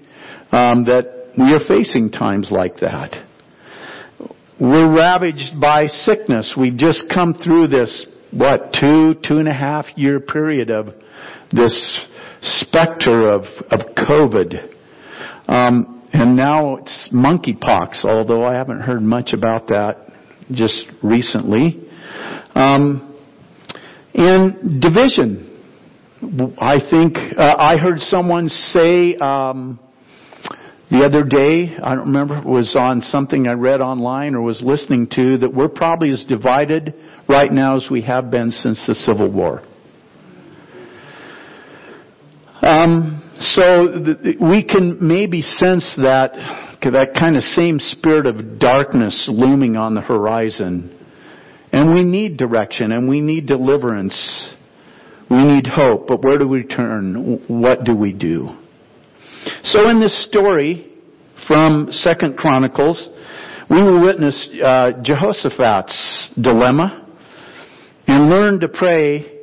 um, 0.52 0.86
that 0.86 1.32
we 1.38 1.52
are 1.54 1.68
facing 1.68 2.12
times 2.12 2.50
like 2.52 2.78
that. 2.78 3.26
We're 4.60 4.96
ravaged 4.96 5.60
by 5.60 5.88
sickness. 5.88 6.54
We've 6.58 6.78
just 6.78 7.06
come 7.12 7.34
through 7.34 7.68
this 7.68 8.06
what, 8.32 8.72
two, 8.80 9.16
two 9.28 9.40
and 9.40 9.48
a 9.48 9.54
half 9.54 9.86
year 9.96 10.20
period 10.20 10.70
of 10.70 10.90
this 11.52 12.08
specter 12.42 13.30
of, 13.30 13.42
of 13.72 13.80
COVID. 13.96 14.70
Um, 15.48 16.08
and 16.14 16.36
now 16.36 16.76
it's 16.76 17.10
monkeypox, 17.12 18.06
although 18.06 18.46
I 18.46 18.54
haven't 18.54 18.82
heard 18.82 19.02
much 19.02 19.34
about 19.34 19.68
that 19.70 19.98
just 20.52 20.84
recently. 21.02 21.90
Um, 22.54 23.20
and 24.14 24.80
division. 24.80 25.50
I 26.60 26.78
think 26.92 27.18
uh, 27.38 27.56
I 27.58 27.78
heard 27.78 28.00
someone 28.00 28.50
say 28.50 29.16
um, 29.16 29.80
the 30.94 31.04
other 31.04 31.24
day, 31.24 31.76
I 31.82 31.96
don't 31.96 32.06
remember 32.06 32.38
it 32.38 32.46
was 32.46 32.76
on 32.80 33.02
something 33.02 33.48
I 33.48 33.54
read 33.54 33.82
online 33.82 34.36
or 34.36 34.44
was 34.44 34.62
listening 34.64 35.08
to, 35.14 35.40
that 35.40 35.52
we're 35.52 35.68
probably 35.68 36.12
as 36.12 36.24
divided 36.26 36.94
right 37.28 37.52
now 37.52 37.78
as 37.78 37.88
we 37.90 38.04
have 38.04 38.30
been 38.30 38.52
since 38.52 38.86
the 38.86 38.94
Civil 38.94 39.32
War. 39.32 39.64
Um, 42.62 43.28
so 43.40 44.04
th- 44.06 44.38
we 44.40 44.64
can 44.64 45.00
maybe 45.02 45.42
sense 45.42 45.84
that 45.98 46.34
that 46.84 47.16
kind 47.18 47.38
of 47.38 47.42
same 47.42 47.80
spirit 47.80 48.28
of 48.28 48.60
darkness 48.60 49.28
looming 49.32 49.76
on 49.76 49.96
the 49.96 50.02
horizon. 50.02 50.96
And 51.72 51.92
we 51.92 52.04
need 52.04 52.38
direction 52.38 52.92
and 52.92 53.10
we 53.10 53.20
need 53.20 53.48
deliverance. 53.48 54.14
We 55.28 55.44
need 55.44 55.66
hope, 55.66 56.06
but 56.06 56.24
where 56.24 56.38
do 56.38 56.48
we 56.48 56.68
turn? 56.68 57.42
What 57.48 57.84
do 57.84 57.96
we 57.96 58.14
do? 58.14 58.60
So 59.64 59.90
in 59.90 60.00
this 60.00 60.26
story 60.26 60.92
from 61.48 61.88
Second 61.92 62.38
Chronicles, 62.38 63.10
we 63.70 63.82
will 63.82 64.06
witness 64.06 64.50
uh, 64.64 64.92
Jehoshaphat's 65.04 66.32
dilemma 66.42 67.08
and 68.08 68.30
learn 68.30 68.60
to 68.60 68.68
pray 68.68 69.34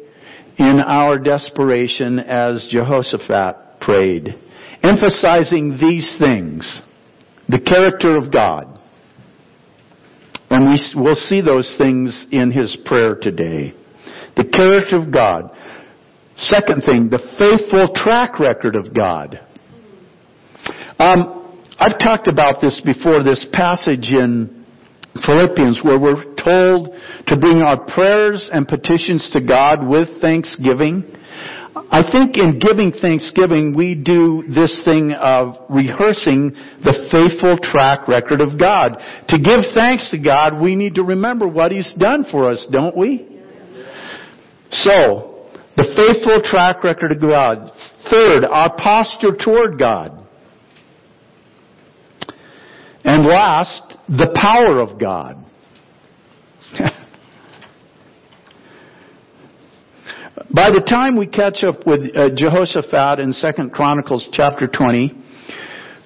in 0.59 0.80
our 0.87 1.19
desperation 1.19 2.19
as 2.19 2.69
Jehoshaphat 2.71 3.80
prayed, 3.80 4.38
emphasizing 4.83 5.78
these 5.80 6.16
things, 6.19 6.83
the 7.49 7.61
character 7.61 8.16
of 8.16 8.30
God. 8.30 8.78
And 10.50 10.69
we 10.69 11.02
will 11.02 11.14
see 11.14 11.40
those 11.40 11.75
things 11.78 12.26
in 12.30 12.50
his 12.50 12.76
prayer 12.85 13.14
today. 13.14 13.73
The 14.37 14.45
character 14.45 14.97
of 14.97 15.12
God. 15.12 15.57
Second 16.37 16.83
thing, 16.83 17.09
the 17.09 17.19
faithful 17.38 17.95
track 17.95 18.38
record 18.38 18.76
of 18.76 18.95
God. 18.95 19.40
Um, 21.00 21.57
I've 21.78 21.99
talked 21.99 22.28
about 22.28 22.61
this 22.61 22.78
before, 22.85 23.23
this 23.23 23.47
passage 23.54 24.12
in 24.12 24.66
Philippians 25.25 25.80
where 25.83 25.99
we're 25.99 26.35
told 26.37 26.90
to 27.26 27.38
bring 27.38 27.62
our 27.62 27.87
prayers 27.87 28.50
and 28.52 28.69
petitions 28.69 29.30
to 29.33 29.40
God 29.40 29.88
with 29.88 30.21
thanksgiving. 30.21 31.04
I 31.90 32.02
think 32.02 32.37
in 32.37 32.59
giving 32.59 32.92
thanksgiving, 32.92 33.75
we 33.75 33.95
do 33.95 34.45
this 34.47 34.83
thing 34.85 35.12
of 35.12 35.54
rehearsing 35.71 36.50
the 36.85 37.09
faithful 37.11 37.57
track 37.62 38.07
record 38.07 38.42
of 38.42 38.61
God. 38.61 38.99
To 39.28 39.38
give 39.38 39.73
thanks 39.73 40.11
to 40.11 40.19
God, 40.19 40.61
we 40.61 40.76
need 40.76 40.97
to 40.97 41.02
remember 41.02 41.49
what 41.49 41.73
He's 41.73 41.95
done 41.99 42.26
for 42.30 42.50
us, 42.50 42.69
don't 42.71 42.95
we? 42.95 43.26
So, 44.69 45.49
the 45.78 45.95
faithful 45.97 46.42
track 46.45 46.85
record 46.85 47.12
of 47.12 47.23
God. 47.23 47.73
Third, 48.11 48.45
our 48.45 48.76
posture 48.76 49.35
toward 49.35 49.78
God. 49.78 50.20
And 53.04 53.26
last, 53.26 53.97
the 54.09 54.30
power 54.35 54.80
of 54.80 54.99
God. 54.99 55.37
By 60.54 60.71
the 60.71 60.85
time 60.88 61.16
we 61.16 61.26
catch 61.26 61.64
up 61.64 61.87
with 61.87 62.00
uh, 62.16 62.30
Jehoshaphat 62.35 63.21
in 63.21 63.33
2 63.33 63.71
Chronicles 63.71 64.28
chapter 64.33 64.66
20, 64.66 65.14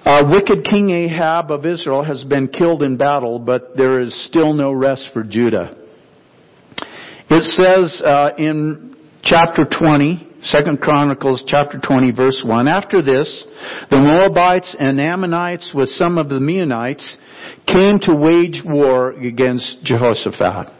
uh, 0.05 0.23
wicked 0.29 0.63
King 0.63 0.91
Ahab 0.91 1.51
of 1.51 1.65
Israel 1.65 2.03
has 2.03 2.23
been 2.23 2.47
killed 2.47 2.83
in 2.83 2.95
battle, 2.95 3.39
but 3.39 3.75
there 3.75 4.01
is 4.01 4.13
still 4.27 4.53
no 4.53 4.71
rest 4.71 5.09
for 5.13 5.23
Judah. 5.23 5.75
It 7.27 7.43
says 7.43 8.01
uh, 8.05 8.29
in 8.37 8.95
chapter 9.23 9.65
20, 9.65 10.34
2 10.51 10.77
Chronicles 10.77 11.43
chapter 11.47 11.79
20 11.79 12.11
verse 12.11 12.43
1, 12.45 12.67
After 12.67 13.01
this, 13.01 13.45
the 13.89 13.97
Moabites 13.97 14.75
and 14.77 15.01
Ammonites 15.01 15.71
with 15.73 15.89
some 15.89 16.19
of 16.19 16.29
the 16.29 16.39
Meunites 16.39 17.17
came 17.65 17.99
to 18.01 18.15
wage 18.15 18.61
war 18.63 19.11
against 19.11 19.83
Jehoshaphat. 19.83 20.71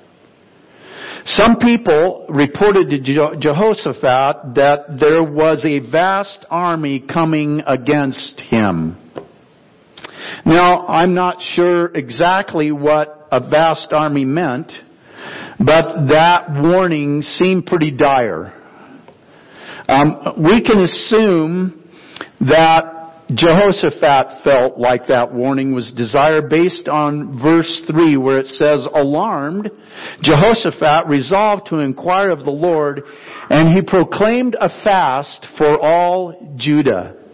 Some 1.25 1.55
people 1.55 2.27
reported 2.29 2.91
to 2.91 2.99
Jehoshaphat 3.39 4.53
that 4.53 4.97
there 4.99 5.23
was 5.23 5.65
a 5.65 5.79
vast 5.89 6.45
army 6.51 7.03
coming 7.11 7.63
against 7.65 8.39
him. 8.41 8.97
Now, 10.45 10.85
I'm 10.85 11.15
not 11.15 11.41
sure 11.41 11.87
exactly 11.87 12.71
what 12.71 13.27
a 13.31 13.39
vast 13.39 13.91
army 13.91 14.25
meant, 14.25 14.71
but 15.57 16.07
that 16.09 16.61
warning 16.61 17.23
seemed 17.23 17.65
pretty 17.65 17.89
dire. 17.89 18.53
Um, 19.87 20.35
we 20.37 20.63
can 20.63 20.81
assume 20.81 21.83
that 22.41 22.95
Jehoshaphat 23.33 24.43
felt 24.43 24.77
like 24.77 25.07
that 25.07 25.33
warning 25.33 25.73
was 25.73 25.91
desired 25.95 26.47
based 26.49 26.87
on 26.87 27.39
verse 27.41 27.83
3 27.89 28.17
where 28.17 28.39
it 28.39 28.47
says, 28.47 28.87
Alarmed, 28.93 29.71
Jehoshaphat 30.21 31.07
resolved 31.07 31.67
to 31.69 31.79
inquire 31.79 32.29
of 32.29 32.43
the 32.43 32.51
Lord 32.51 33.01
and 33.49 33.75
he 33.75 33.81
proclaimed 33.81 34.55
a 34.59 34.69
fast 34.83 35.47
for 35.57 35.79
all 35.79 36.55
Judah. 36.55 37.24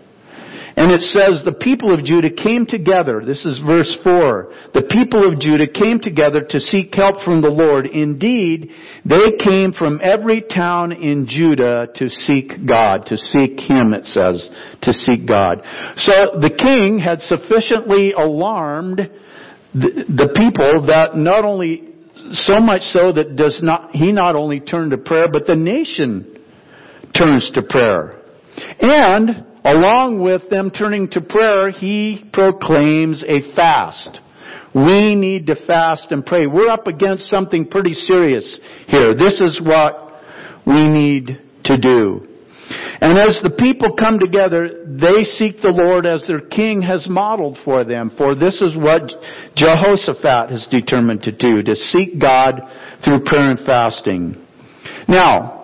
And 0.76 0.92
it 0.92 1.02
says, 1.02 1.42
the 1.44 1.52
people 1.60 1.94
of 1.94 2.06
Judah 2.06 2.30
came 2.30 2.66
together. 2.66 3.22
This 3.26 3.46
is 3.46 3.60
verse 3.66 3.98
4. 4.04 4.54
The 4.74 4.88
people 4.90 5.28
of 5.28 5.40
Judah 5.40 5.68
came 5.68 6.00
together 6.00 6.42
to 6.50 6.60
seek 6.60 6.94
help 6.94 7.24
from 7.26 7.42
the 7.42 7.50
Lord. 7.50 7.86
Indeed, 7.86 8.72
they 9.04 9.38
came 9.44 9.74
from 9.74 10.00
every 10.02 10.42
town 10.42 10.92
in 10.94 11.28
Judah 11.28 11.88
to 11.96 12.10
seek 12.10 12.54
God, 12.66 13.06
to 13.08 13.18
seek 13.18 13.60
Him, 13.60 13.94
it 13.94 14.06
says, 14.06 14.50
to 14.84 14.94
seek 14.94 15.28
God. 15.28 15.62
So 15.98 16.40
the 16.40 16.56
king 16.58 17.00
had 17.00 17.20
sufficiently 17.20 18.14
alarmed 18.14 18.98
the, 19.74 20.06
the 20.08 20.34
people 20.36 20.88
that 20.88 21.16
not 21.16 21.44
only, 21.44 21.90
so 22.32 22.60
much 22.60 22.82
so 22.84 23.12
that 23.12 23.36
does 23.36 23.60
not, 23.62 23.92
he 23.92 24.12
not 24.12 24.36
only 24.36 24.60
turned 24.60 24.92
to 24.92 24.98
prayer, 24.98 25.28
but 25.32 25.46
the 25.48 25.56
nation 25.56 26.40
turns 27.18 27.50
to 27.56 27.62
prayer. 27.62 28.22
And 28.80 29.51
along 29.64 30.22
with 30.22 30.50
them 30.50 30.72
turning 30.72 31.10
to 31.12 31.22
prayer, 31.22 31.72
he 31.72 32.24
proclaims 32.34 33.24
a 33.28 33.54
fast. 33.56 34.20
We 34.74 35.16
need 35.16 35.48
to 35.48 35.56
fast 35.68 36.12
and 36.12 36.26
pray. 36.26 36.48
We're 36.48 36.70
up 36.70 36.88
against 36.88 37.30
something 37.30 37.68
pretty 37.68 37.94
serious 37.94 38.60
here. 38.88 39.14
This 39.14 39.42
is 39.42 39.62
what 39.64 40.14
we 40.66 40.88
need 40.88 41.42
to 41.66 41.78
do. 41.78 42.28
And 43.02 43.18
as 43.18 43.42
the 43.44 43.56
people 43.58 43.98
come 43.98 44.20
together, 44.20 44.86
they 44.86 45.24
seek 45.24 45.62
the 45.62 45.74
Lord 45.76 46.06
as 46.06 46.26
their 46.28 46.40
king 46.40 46.82
has 46.84 47.08
modeled 47.10 47.58
for 47.66 47.84
them. 47.84 48.12
For 48.18 48.36
this 48.36 48.62
is 48.62 48.78
what 48.78 49.02
Jehoshaphat 49.56 50.52
has 50.52 50.68
determined 50.72 51.24
to 51.24 51.32
do, 51.32 51.64
to 51.64 51.76
seek 51.76 52.22
God 52.22 52.62
through 53.04 53.26
prayer 53.26 53.52
and 53.52 53.60
fasting. 53.66 54.46
Now, 55.10 55.61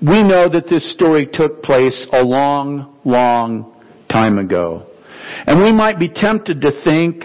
we 0.00 0.22
know 0.22 0.48
that 0.48 0.66
this 0.70 0.92
story 0.92 1.28
took 1.30 1.62
place 1.62 2.06
a 2.12 2.22
long, 2.22 2.98
long 3.04 3.74
time 4.10 4.38
ago. 4.38 4.86
And 5.46 5.62
we 5.62 5.72
might 5.72 5.98
be 5.98 6.08
tempted 6.08 6.60
to 6.60 6.70
think 6.84 7.20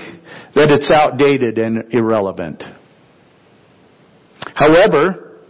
that 0.55 0.69
it's 0.69 0.91
outdated 0.91 1.57
and 1.57 1.93
irrelevant. 1.93 2.63
However, 4.55 5.41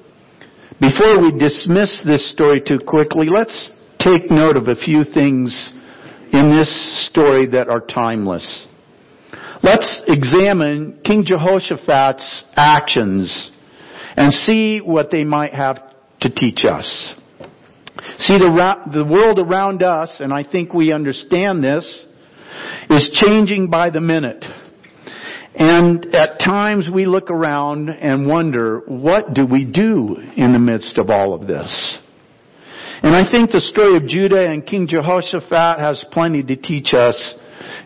before 0.79 1.21
we 1.21 1.37
dismiss 1.37 2.03
this 2.05 2.31
story 2.31 2.61
too 2.65 2.79
quickly, 2.85 3.27
let's 3.29 3.71
take 3.99 4.29
note 4.29 4.57
of 4.57 4.67
a 4.67 4.75
few 4.75 5.03
things 5.03 5.73
in 6.33 6.53
this 6.55 7.09
story 7.09 7.45
that 7.47 7.69
are 7.69 7.79
timeless. 7.79 8.67
Let's 9.61 10.01
examine 10.07 10.99
King 11.05 11.23
Jehoshaphat's 11.25 12.43
actions 12.55 13.51
and 14.17 14.33
see 14.33 14.79
what 14.79 15.09
they 15.09 15.23
might 15.23 15.53
have 15.53 15.92
to 16.23 16.29
teach 16.29 16.65
us. 16.65 17.13
See, 18.19 18.37
the, 18.37 18.75
the 18.91 19.05
world 19.05 19.39
around 19.39 19.83
us, 19.83 20.17
and 20.19 20.33
I 20.33 20.43
think 20.43 20.73
we 20.73 20.91
understand 20.91 21.63
this, 21.63 21.85
is 22.89 23.09
changing 23.13 23.69
by 23.69 23.89
the 23.89 24.01
minute. 24.01 24.43
And 25.55 26.13
at 26.15 26.39
times 26.39 26.87
we 26.93 27.05
look 27.05 27.29
around 27.29 27.89
and 27.89 28.27
wonder, 28.27 28.81
what 28.87 29.33
do 29.33 29.45
we 29.45 29.65
do 29.65 30.15
in 30.35 30.51
the 30.53 30.59
midst 30.59 30.97
of 30.97 31.09
all 31.09 31.33
of 31.33 31.47
this? 31.47 31.97
And 33.03 33.15
I 33.15 33.29
think 33.29 33.51
the 33.51 33.61
story 33.61 33.97
of 33.97 34.07
Judah 34.07 34.49
and 34.49 34.65
King 34.65 34.87
Jehoshaphat 34.87 35.79
has 35.79 36.03
plenty 36.11 36.41
to 36.43 36.55
teach 36.55 36.93
us 36.93 37.35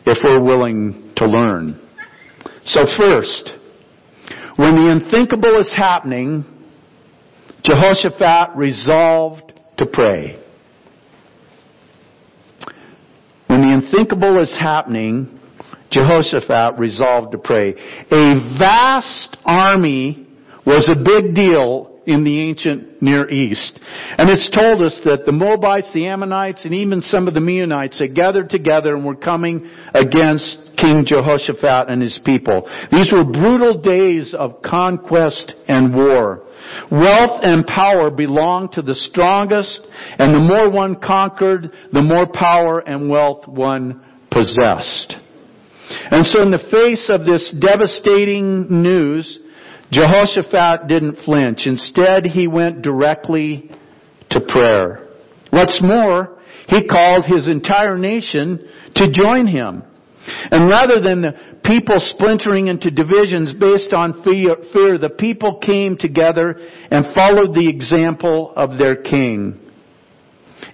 if 0.05 0.19
we're 0.23 0.43
willing 0.43 1.11
to 1.17 1.25
learn. 1.25 1.81
So 2.65 2.85
first, 2.97 3.51
when 4.55 4.75
the 4.75 4.91
unthinkable 4.91 5.59
is 5.59 5.71
happening, 5.75 6.45
Jehoshaphat 7.67 8.55
resolved 8.55 9.51
to 9.77 9.85
pray. 9.85 10.41
When 13.47 13.61
the 13.61 13.73
unthinkable 13.73 14.41
is 14.41 14.55
happening, 14.57 15.37
Jehoshaphat 15.91 16.79
resolved 16.79 17.33
to 17.33 17.37
pray. 17.37 17.73
A 18.09 18.35
vast 18.57 19.35
army 19.43 20.27
was 20.65 20.89
a 20.89 20.95
big 20.95 21.35
deal 21.35 21.96
in 22.07 22.23
the 22.23 22.39
ancient 22.39 23.01
Near 23.01 23.29
East. 23.29 23.79
And 24.17 24.29
it's 24.29 24.49
told 24.55 24.81
us 24.81 24.99
that 25.03 25.25
the 25.25 25.33
Moabites, 25.33 25.91
the 25.93 26.07
Ammonites, 26.07 26.63
and 26.63 26.73
even 26.73 27.01
some 27.01 27.27
of 27.27 27.33
the 27.33 27.41
Meunites 27.41 27.99
had 27.99 28.15
gathered 28.15 28.49
together 28.49 28.95
and 28.95 29.05
were 29.05 29.15
coming 29.15 29.69
against 29.93 30.57
King 30.77 31.03
Jehoshaphat 31.05 31.89
and 31.89 32.01
his 32.01 32.19
people. 32.23 32.67
These 32.91 33.11
were 33.11 33.25
brutal 33.25 33.81
days 33.81 34.33
of 34.33 34.61
conquest 34.63 35.53
and 35.67 35.93
war. 35.93 36.43
Wealth 36.89 37.41
and 37.43 37.67
power 37.67 38.09
belonged 38.09 38.71
to 38.73 38.81
the 38.81 38.95
strongest, 38.95 39.79
and 40.17 40.33
the 40.33 40.39
more 40.39 40.69
one 40.69 40.95
conquered, 40.95 41.71
the 41.91 42.01
more 42.01 42.25
power 42.25 42.79
and 42.79 43.09
wealth 43.09 43.47
one 43.47 44.01
possessed. 44.31 45.15
And 45.89 46.25
so 46.25 46.41
in 46.41 46.51
the 46.51 46.67
face 46.71 47.09
of 47.09 47.25
this 47.25 47.53
devastating 47.59 48.81
news, 48.83 49.39
Jehoshaphat 49.91 50.87
didn't 50.87 51.19
flinch. 51.23 51.61
Instead, 51.65 52.25
he 52.25 52.47
went 52.47 52.81
directly 52.81 53.71
to 54.31 54.41
prayer. 54.41 55.07
What's 55.49 55.79
more, 55.81 56.37
he 56.67 56.87
called 56.87 57.25
his 57.25 57.47
entire 57.47 57.97
nation 57.97 58.67
to 58.95 59.11
join 59.11 59.47
him. 59.47 59.83
And 60.51 60.67
rather 60.67 60.99
than 60.99 61.21
the 61.21 61.33
people 61.63 61.95
splintering 61.99 62.67
into 62.67 62.91
divisions 62.91 63.53
based 63.53 63.93
on 63.93 64.23
fear, 64.23 64.97
the 64.97 65.15
people 65.17 65.59
came 65.59 65.97
together 65.97 66.59
and 66.91 67.15
followed 67.15 67.55
the 67.55 67.69
example 67.69 68.51
of 68.55 68.77
their 68.77 69.01
king. 69.01 69.57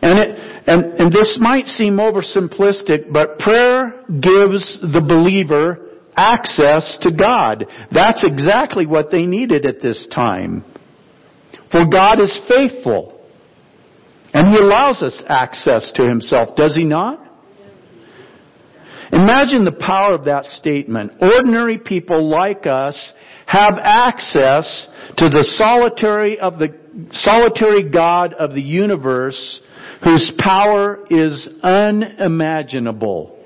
And, 0.01 0.19
it, 0.19 0.39
and, 0.67 0.85
and 0.99 1.13
this 1.13 1.37
might 1.39 1.65
seem 1.67 1.97
oversimplistic, 1.97 3.11
but 3.11 3.37
prayer 3.37 4.03
gives 4.07 4.79
the 4.81 5.03
believer 5.05 5.82
access 6.15 6.97
to 7.01 7.11
God. 7.11 7.65
That's 7.91 8.23
exactly 8.23 8.85
what 8.85 9.11
they 9.11 9.25
needed 9.25 9.65
at 9.65 9.81
this 9.81 10.07
time. 10.13 10.63
For 11.71 11.85
God 11.85 12.21
is 12.21 12.39
faithful. 12.47 13.19
And 14.33 14.47
He 14.49 14.57
allows 14.57 15.01
us 15.01 15.21
access 15.27 15.91
to 15.95 16.03
Himself, 16.07 16.55
does 16.55 16.75
He 16.75 16.83
not? 16.83 17.19
Imagine 19.11 19.63
the 19.63 19.71
power 19.71 20.15
of 20.15 20.25
that 20.25 20.45
statement. 20.45 21.13
Ordinary 21.21 21.77
people 21.77 22.27
like 22.27 22.65
us 22.65 23.13
have 23.45 23.75
access 23.79 24.87
to 25.17 25.29
the 25.29 25.43
solitary 25.55 26.39
of 26.39 26.57
the 26.57 26.75
solitary 27.11 27.89
God 27.91 28.33
of 28.33 28.55
the 28.55 28.61
universe 28.61 29.61
whose 30.03 30.31
power 30.39 31.05
is 31.09 31.47
unimaginable. 31.61 33.39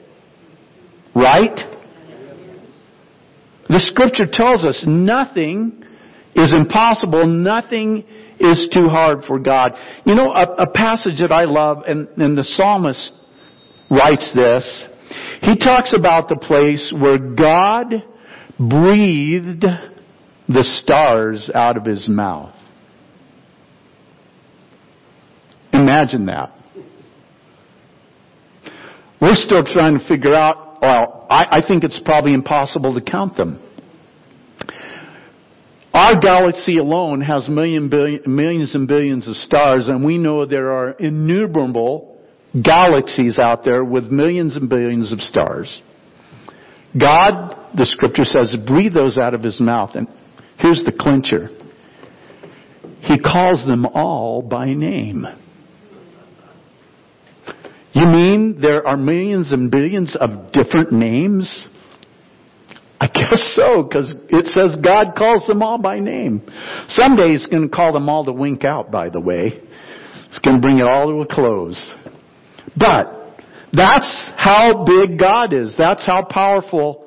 Right? 1.14 1.77
The 3.70 3.80
scripture 3.80 4.28
tells 4.32 4.64
us 4.64 4.84
nothing 4.88 5.84
is 6.36 6.54
impossible, 6.54 7.26
nothing 7.28 8.06
is 8.40 8.70
too 8.74 8.88
hard 8.88 9.24
for 9.26 9.40
God. 9.40 9.74
You 10.06 10.16
know, 10.16 10.32
a, 10.32 10.44
a 10.64 10.72
passage 10.72 11.20
that 11.20 11.32
I 11.32 11.46
love, 11.46 11.84
and, 11.88 12.08
and 12.18 12.38
the 12.38 12.44
psalmist 12.44 13.14
writes 13.90 14.32
this, 14.36 14.88
he 15.42 15.58
talks 15.58 15.94
about 15.98 16.30
the 16.30 16.38
place 16.38 16.94
where 16.98 17.18
God 17.18 18.04
breathed 18.60 19.66
the 20.48 20.64
stars 20.64 21.50
out 21.54 21.78
of 21.78 21.86
his 21.86 22.08
mouth. 22.08 22.54
Imagine 25.74 26.26
that. 26.28 26.54
We're 29.22 29.36
still 29.36 29.64
trying 29.64 30.00
to 30.00 30.08
figure 30.08 30.34
out 30.34 30.67
well, 30.82 31.28
I, 31.30 31.58
I 31.58 31.62
think 31.68 31.84
it's 31.84 32.00
probably 32.06 32.34
impossible 32.34 32.94
to 32.94 33.02
count 33.02 33.38
them. 33.38 33.60
Our 35.94 36.20
galaxy 36.20 36.78
alone 36.78 37.22
has 37.22 37.50
million, 37.50 37.90
billion, 37.90 38.22
millions 38.28 38.76
and 38.76 38.88
billions 38.88 39.28
of 39.28 39.36
stars, 39.36 39.88
and 39.88 40.06
we 40.06 40.18
know 40.18 40.46
there 40.46 40.72
are 40.72 40.92
innumerable 40.92 42.18
galaxies 42.64 43.40
out 43.40 43.64
there 43.66 43.84
with 43.84 44.06
millions 44.06 44.56
and 44.56 44.70
billions 44.70 45.12
of 45.12 45.20
stars. 45.20 45.82
God, 47.00 47.74
the 47.76 47.86
scripture 47.86 48.26
says, 48.26 48.56
breathe 48.66 48.94
those 48.94 49.18
out 49.18 49.34
of 49.34 49.42
his 49.42 49.60
mouth. 49.60 49.92
And 49.96 50.08
here's 50.58 50.84
the 50.84 50.92
clincher. 50.98 51.50
He 53.02 53.20
calls 53.20 53.66
them 53.66 53.86
all 53.86 54.42
by 54.42 54.74
name. 54.74 55.26
You 57.98 58.06
mean 58.06 58.62
there 58.62 58.88
are 58.88 58.96
millions 58.96 59.52
and 59.52 59.72
billions 59.72 60.16
of 60.16 60.52
different 60.52 60.92
names? 60.92 61.68
I 63.02 63.08
guess 63.08 63.56
so, 63.56 63.82
because 63.82 64.14
it 64.30 64.46
says 64.48 64.78
God 64.84 65.16
calls 65.18 65.48
them 65.48 65.64
all 65.64 65.80
by 65.80 66.00
name. 66.00 66.48
Someday 66.90 67.32
He's 67.32 67.48
going 67.48 67.64
to 67.64 67.76
call 67.76 67.94
them 67.94 68.08
all 68.08 68.24
to 68.26 68.32
wink 68.32 68.64
out, 68.64 68.92
by 68.92 69.10
the 69.10 69.20
way. 69.20 69.62
It's 70.28 70.38
going 70.38 70.58
to 70.58 70.62
bring 70.62 70.78
it 70.78 70.84
all 70.84 71.08
to 71.08 71.22
a 71.22 71.26
close. 71.26 71.96
But, 72.76 73.34
that's 73.74 74.32
how 74.38 74.86
big 74.86 75.18
God 75.18 75.52
is. 75.52 75.74
That's 75.76 76.06
how 76.06 76.24
powerful 76.24 77.04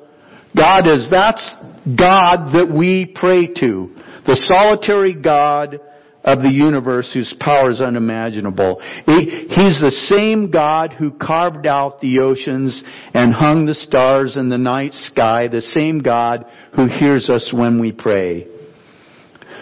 God 0.53 0.87
is. 0.87 1.07
That's 1.09 1.53
God 1.85 2.51
that 2.53 2.69
we 2.69 3.15
pray 3.17 3.47
to. 3.47 3.95
The 4.25 4.35
solitary 4.35 5.15
God 5.15 5.79
of 6.23 6.41
the 6.41 6.51
universe 6.51 7.09
whose 7.13 7.33
power 7.39 7.71
is 7.71 7.81
unimaginable. 7.81 8.79
He, 9.05 9.47
he's 9.49 9.79
the 9.79 9.91
same 10.09 10.51
God 10.51 10.93
who 10.93 11.11
carved 11.11 11.65
out 11.65 11.99
the 11.99 12.19
oceans 12.19 12.81
and 13.13 13.33
hung 13.33 13.65
the 13.65 13.73
stars 13.73 14.37
in 14.37 14.49
the 14.49 14.57
night 14.57 14.93
sky, 14.93 15.47
the 15.47 15.61
same 15.61 15.99
God 15.99 16.45
who 16.75 16.87
hears 16.87 17.29
us 17.29 17.51
when 17.53 17.79
we 17.79 17.91
pray. 17.91 18.47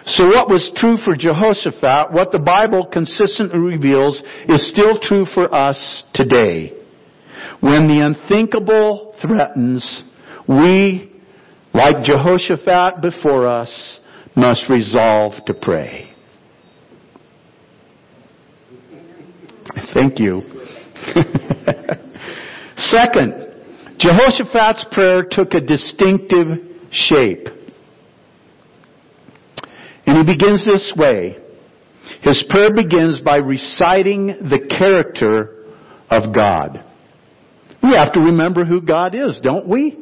So 0.06 0.28
what 0.28 0.50
was 0.50 0.72
true 0.76 0.98
for 0.98 1.16
Jehoshaphat, 1.16 2.12
what 2.14 2.32
the 2.32 2.40
Bible 2.40 2.88
consistently 2.92 3.60
reveals, 3.60 4.22
is 4.48 4.70
still 4.72 5.00
true 5.00 5.26
for 5.34 5.54
us 5.54 6.04
today. 6.14 6.74
When 7.60 7.88
the 7.88 8.06
unthinkable 8.06 9.16
threatens, 9.22 10.04
we, 10.48 11.12
like 11.74 12.04
Jehoshaphat 12.04 13.02
before 13.02 13.48
us, 13.48 14.00
must 14.36 14.70
resolve 14.70 15.34
to 15.46 15.54
pray. 15.54 16.09
Thank 19.94 20.20
you. 20.20 20.42
Second, 22.78 23.34
Jehoshaphat's 23.98 24.86
prayer 24.92 25.24
took 25.30 25.54
a 25.54 25.62
distinctive 25.62 26.60
shape. 26.92 27.48
And 30.06 30.18
he 30.18 30.34
begins 30.34 30.66
this 30.66 30.94
way. 30.98 31.38
His 32.22 32.44
prayer 32.50 32.74
begins 32.74 33.20
by 33.20 33.38
reciting 33.38 34.28
the 34.28 34.68
character 34.78 35.56
of 36.10 36.34
God. 36.34 36.84
We 37.84 37.94
have 37.94 38.14
to 38.14 38.20
remember 38.20 38.66
who 38.66 38.82
God 38.82 39.16
is, 39.16 39.40
don't 39.42 39.68
we? 39.68 39.98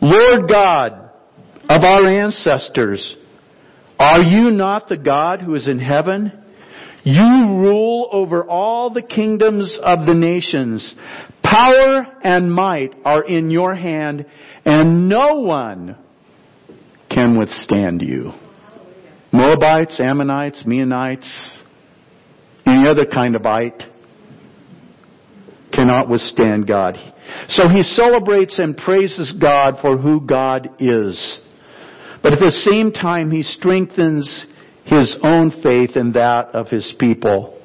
Lord 0.00 0.48
God 0.48 0.92
of 1.68 1.82
our 1.82 2.06
ancestors, 2.06 3.16
are 3.98 4.22
you 4.22 4.50
not 4.50 4.88
the 4.88 4.96
God 4.96 5.40
who 5.40 5.54
is 5.54 5.68
in 5.68 5.78
heaven? 5.78 6.39
You 7.02 7.22
rule 7.22 8.08
over 8.12 8.44
all 8.44 8.90
the 8.90 9.02
kingdoms 9.02 9.78
of 9.82 10.06
the 10.06 10.14
nations. 10.14 10.94
Power 11.42 12.06
and 12.22 12.52
might 12.52 12.94
are 13.04 13.24
in 13.24 13.50
your 13.50 13.74
hand, 13.74 14.26
and 14.64 15.08
no 15.08 15.36
one 15.36 15.96
can 17.10 17.38
withstand 17.38 18.02
you. 18.02 18.32
Moabites, 19.32 19.98
Ammonites, 20.00 20.64
Meunites, 20.66 21.62
any 22.66 22.88
other 22.88 23.06
kind 23.06 23.34
of 23.34 23.46
ite 23.46 23.82
cannot 25.72 26.08
withstand 26.08 26.66
God. 26.66 26.98
So 27.48 27.68
he 27.68 27.82
celebrates 27.82 28.58
and 28.58 28.76
praises 28.76 29.32
God 29.40 29.76
for 29.80 29.96
who 29.96 30.20
God 30.20 30.68
is. 30.78 31.38
But 32.22 32.32
at 32.32 32.40
the 32.40 32.50
same 32.50 32.92
time, 32.92 33.30
he 33.30 33.42
strengthens 33.42 34.46
his 34.84 35.16
own 35.22 35.50
faith 35.62 35.90
and 35.94 36.14
that 36.14 36.48
of 36.54 36.68
his 36.68 36.94
people. 36.98 37.56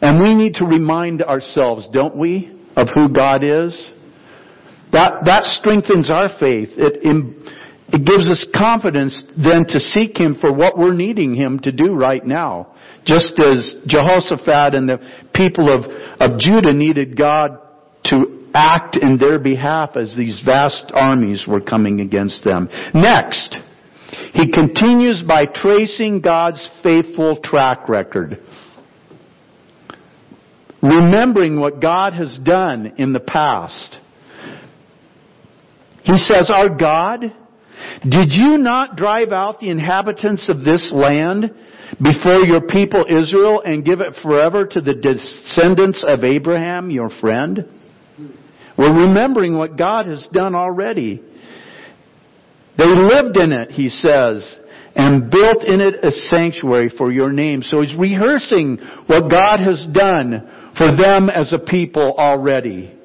And 0.00 0.22
we 0.22 0.34
need 0.34 0.54
to 0.54 0.64
remind 0.64 1.22
ourselves, 1.22 1.88
don't 1.92 2.16
we, 2.16 2.56
of 2.76 2.88
who 2.94 3.08
God 3.12 3.42
is? 3.42 3.92
That, 4.92 5.24
that 5.26 5.44
strengthens 5.44 6.10
our 6.10 6.28
faith. 6.40 6.70
It, 6.76 7.00
it 7.92 8.06
gives 8.06 8.28
us 8.28 8.46
confidence 8.56 9.24
then 9.36 9.64
to 9.68 9.80
seek 9.80 10.16
Him 10.16 10.36
for 10.40 10.52
what 10.52 10.78
we're 10.78 10.94
needing 10.94 11.34
Him 11.34 11.58
to 11.60 11.72
do 11.72 11.92
right 11.94 12.24
now. 12.24 12.74
Just 13.04 13.38
as 13.38 13.76
Jehoshaphat 13.86 14.74
and 14.74 14.88
the 14.88 14.98
people 15.34 15.72
of, 15.72 15.84
of 16.20 16.38
Judah 16.38 16.72
needed 16.72 17.16
God 17.16 17.58
to 18.04 18.48
act 18.54 18.96
in 18.96 19.16
their 19.16 19.38
behalf 19.38 19.96
as 19.96 20.14
these 20.16 20.42
vast 20.44 20.90
armies 20.94 21.44
were 21.46 21.60
coming 21.60 22.00
against 22.00 22.44
them. 22.44 22.68
Next, 22.94 23.56
he 24.32 24.50
continues 24.50 25.22
by 25.26 25.44
tracing 25.44 26.20
God's 26.20 26.68
faithful 26.82 27.40
track 27.42 27.88
record. 27.88 28.38
remembering 30.82 31.60
what 31.60 31.80
God 31.80 32.14
has 32.14 32.38
done 32.42 32.94
in 32.96 33.12
the 33.12 33.20
past. 33.20 33.98
He 36.02 36.16
says, 36.16 36.50
Our 36.50 36.74
God, 36.74 37.20
did 38.02 38.32
you 38.32 38.56
not 38.56 38.96
drive 38.96 39.30
out 39.30 39.60
the 39.60 39.68
inhabitants 39.68 40.48
of 40.48 40.64
this 40.64 40.90
land 40.94 41.52
before 42.02 42.40
your 42.40 42.62
people 42.62 43.04
Israel 43.08 43.62
and 43.64 43.84
give 43.84 44.00
it 44.00 44.14
forever 44.22 44.66
to 44.66 44.80
the 44.80 44.94
descendants 44.94 46.02
of 46.06 46.24
Abraham, 46.24 46.90
your 46.90 47.10
friend? 47.20 47.66
We're 48.78 49.06
remembering 49.06 49.58
what 49.58 49.76
God 49.76 50.06
has 50.06 50.26
done 50.32 50.54
already. 50.54 51.22
They 52.80 52.86
lived 52.86 53.36
in 53.36 53.52
it, 53.52 53.72
he 53.72 53.90
says, 53.90 54.56
and 54.96 55.30
built 55.30 55.64
in 55.64 55.82
it 55.82 56.02
a 56.02 56.12
sanctuary 56.12 56.90
for 56.96 57.12
your 57.12 57.30
name. 57.30 57.60
So 57.62 57.82
he's 57.82 57.94
rehearsing 57.94 58.78
what 59.06 59.30
God 59.30 59.60
has 59.60 59.86
done 59.92 60.72
for 60.78 60.96
them 60.96 61.28
as 61.28 61.52
a 61.52 61.58
people 61.58 62.14
already. 62.16 62.96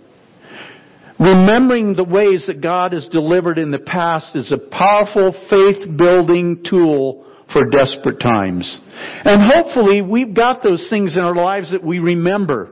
Remembering 1.19 1.93
the 1.93 2.05
ways 2.05 2.45
that 2.47 2.61
God 2.61 2.93
has 2.93 3.09
delivered 3.09 3.57
in 3.57 3.71
the 3.71 3.79
past 3.79 4.33
is 4.37 4.49
a 4.53 4.57
powerful 4.57 5.33
faith 5.49 5.97
building 5.97 6.63
tool 6.69 7.25
for 7.51 7.69
desperate 7.69 8.21
times. 8.21 8.79
And 9.25 9.41
hopefully 9.41 10.01
we've 10.01 10.33
got 10.33 10.63
those 10.63 10.87
things 10.89 11.15
in 11.17 11.21
our 11.21 11.35
lives 11.35 11.71
that 11.71 11.83
we 11.83 11.99
remember. 11.99 12.71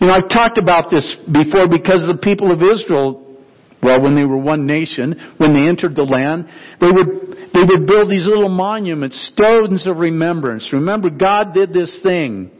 You 0.00 0.06
know, 0.06 0.12
I've 0.12 0.30
talked 0.30 0.58
about 0.58 0.90
this 0.90 1.16
before 1.26 1.66
because 1.68 2.06
the 2.06 2.18
people 2.22 2.52
of 2.52 2.62
Israel, 2.62 3.27
well, 3.82 4.02
when 4.02 4.14
they 4.14 4.24
were 4.24 4.38
one 4.38 4.66
nation, 4.66 5.34
when 5.38 5.54
they 5.54 5.68
entered 5.68 5.94
the 5.94 6.02
land, 6.02 6.46
they 6.80 6.90
would, 6.90 7.52
they 7.54 7.62
would 7.64 7.86
build 7.86 8.10
these 8.10 8.26
little 8.26 8.48
monuments, 8.48 9.30
stones 9.32 9.86
of 9.86 9.98
remembrance. 9.98 10.68
Remember, 10.72 11.10
God 11.10 11.54
did 11.54 11.72
this 11.72 11.98
thing. 12.02 12.50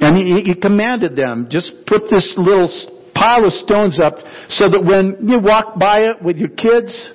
And 0.00 0.16
he, 0.16 0.52
he 0.52 0.60
commanded 0.60 1.16
them, 1.16 1.48
just 1.50 1.70
put 1.86 2.02
this 2.10 2.34
little 2.36 2.68
pile 3.14 3.44
of 3.44 3.52
stones 3.52 3.98
up 4.00 4.14
so 4.48 4.68
that 4.68 4.82
when 4.84 5.28
you 5.28 5.40
walk 5.40 5.78
by 5.78 6.10
it 6.10 6.22
with 6.22 6.36
your 6.36 6.50
kids, 6.50 7.10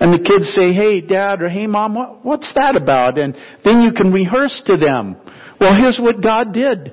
and 0.00 0.12
the 0.12 0.18
kids 0.18 0.52
say, 0.54 0.72
hey 0.72 1.00
dad 1.00 1.42
or 1.42 1.48
hey 1.48 1.66
mom, 1.66 1.94
what, 1.94 2.24
what's 2.24 2.52
that 2.54 2.76
about? 2.76 3.18
And 3.18 3.34
then 3.62 3.82
you 3.82 3.92
can 3.92 4.10
rehearse 4.10 4.62
to 4.66 4.76
them. 4.76 5.16
Well, 5.60 5.76
here's 5.80 5.98
what 6.02 6.22
God 6.22 6.52
did. 6.52 6.92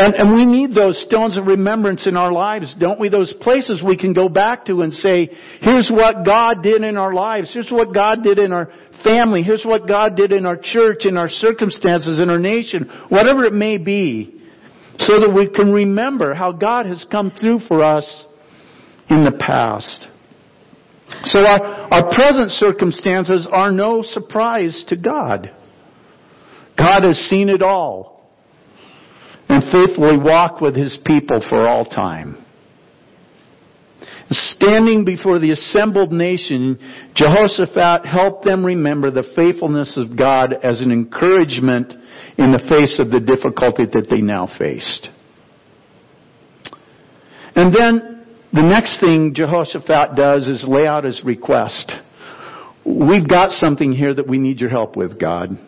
And, 0.00 0.14
and 0.14 0.32
we 0.32 0.44
need 0.44 0.76
those 0.76 0.96
stones 1.06 1.36
of 1.36 1.46
remembrance 1.46 2.06
in 2.06 2.16
our 2.16 2.30
lives, 2.32 2.72
don't 2.78 3.00
we? 3.00 3.08
Those 3.08 3.34
places 3.40 3.82
we 3.84 3.98
can 3.98 4.12
go 4.12 4.28
back 4.28 4.66
to 4.66 4.82
and 4.82 4.92
say, 4.92 5.28
here's 5.60 5.90
what 5.92 6.24
God 6.24 6.62
did 6.62 6.84
in 6.84 6.96
our 6.96 7.12
lives. 7.12 7.50
Here's 7.52 7.68
what 7.68 7.92
God 7.92 8.22
did 8.22 8.38
in 8.38 8.52
our 8.52 8.70
family. 9.02 9.42
Here's 9.42 9.64
what 9.64 9.88
God 9.88 10.14
did 10.14 10.30
in 10.30 10.46
our 10.46 10.56
church, 10.56 11.04
in 11.04 11.16
our 11.16 11.28
circumstances, 11.28 12.20
in 12.20 12.30
our 12.30 12.38
nation, 12.38 12.88
whatever 13.08 13.44
it 13.44 13.52
may 13.52 13.76
be, 13.76 14.40
so 14.98 15.18
that 15.18 15.32
we 15.34 15.48
can 15.48 15.72
remember 15.72 16.32
how 16.32 16.52
God 16.52 16.86
has 16.86 17.04
come 17.10 17.32
through 17.32 17.58
for 17.66 17.82
us 17.82 18.26
in 19.10 19.24
the 19.24 19.36
past. 19.36 20.06
So 21.24 21.40
our, 21.40 21.60
our 21.60 22.14
present 22.14 22.52
circumstances 22.52 23.48
are 23.50 23.72
no 23.72 24.04
surprise 24.04 24.84
to 24.90 24.96
God. 24.96 25.50
God 26.76 27.02
has 27.02 27.16
seen 27.28 27.48
it 27.48 27.62
all 27.62 28.17
and 29.48 29.62
faithfully 29.72 30.18
walk 30.18 30.60
with 30.60 30.76
his 30.76 30.98
people 31.04 31.44
for 31.48 31.66
all 31.66 31.84
time. 31.84 32.44
Standing 34.30 35.06
before 35.06 35.38
the 35.38 35.52
assembled 35.52 36.12
nation, 36.12 36.78
Jehoshaphat 37.14 38.04
helped 38.04 38.44
them 38.44 38.64
remember 38.64 39.10
the 39.10 39.24
faithfulness 39.34 39.96
of 39.96 40.18
God 40.18 40.54
as 40.62 40.80
an 40.80 40.92
encouragement 40.92 41.94
in 42.36 42.52
the 42.52 42.62
face 42.68 42.98
of 43.00 43.10
the 43.10 43.20
difficulty 43.20 43.84
that 43.90 44.06
they 44.10 44.20
now 44.20 44.46
faced. 44.58 45.08
And 47.54 47.74
then 47.74 48.26
the 48.52 48.62
next 48.62 49.00
thing 49.00 49.32
Jehoshaphat 49.34 50.14
does 50.14 50.46
is 50.46 50.64
lay 50.68 50.86
out 50.86 51.04
his 51.04 51.22
request. 51.24 51.90
We've 52.84 53.28
got 53.28 53.50
something 53.52 53.92
here 53.92 54.12
that 54.12 54.28
we 54.28 54.38
need 54.38 54.60
your 54.60 54.70
help 54.70 54.94
with, 54.94 55.18
God. 55.18 55.58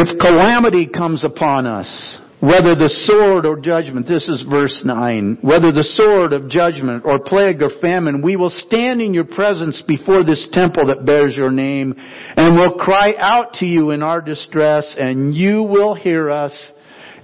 If 0.00 0.18
calamity 0.18 0.86
comes 0.86 1.24
upon 1.24 1.66
us, 1.66 2.18
whether 2.40 2.74
the 2.74 2.88
sword 3.04 3.44
or 3.44 3.60
judgment, 3.60 4.08
this 4.08 4.26
is 4.30 4.42
verse 4.48 4.80
9, 4.82 5.40
whether 5.42 5.72
the 5.72 5.84
sword 5.84 6.32
of 6.32 6.48
judgment 6.48 7.04
or 7.04 7.18
plague 7.18 7.60
or 7.60 7.68
famine, 7.82 8.22
we 8.22 8.34
will 8.34 8.48
stand 8.48 9.02
in 9.02 9.12
your 9.12 9.26
presence 9.26 9.82
before 9.86 10.24
this 10.24 10.48
temple 10.52 10.86
that 10.86 11.04
bears 11.04 11.36
your 11.36 11.50
name 11.50 11.94
and 11.98 12.56
will 12.56 12.78
cry 12.78 13.12
out 13.18 13.52
to 13.60 13.66
you 13.66 13.90
in 13.90 14.02
our 14.02 14.22
distress 14.22 14.96
and 14.98 15.34
you 15.34 15.64
will 15.64 15.94
hear 15.94 16.30
us 16.30 16.72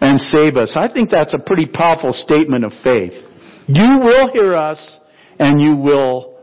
and 0.03 0.21
save 0.21 0.57
us. 0.57 0.77
I 0.77 0.93
think 0.93 1.09
that's 1.09 1.33
a 1.33 1.43
pretty 1.47 1.65
powerful 1.65 2.13
statement 2.13 2.67
of 2.67 2.73
faith. 2.85 3.15
You 3.69 4.01
will 4.03 4.31
hear 4.31 4.55
us 4.55 4.99
and 5.39 5.59
you 5.63 5.77
will 5.77 6.37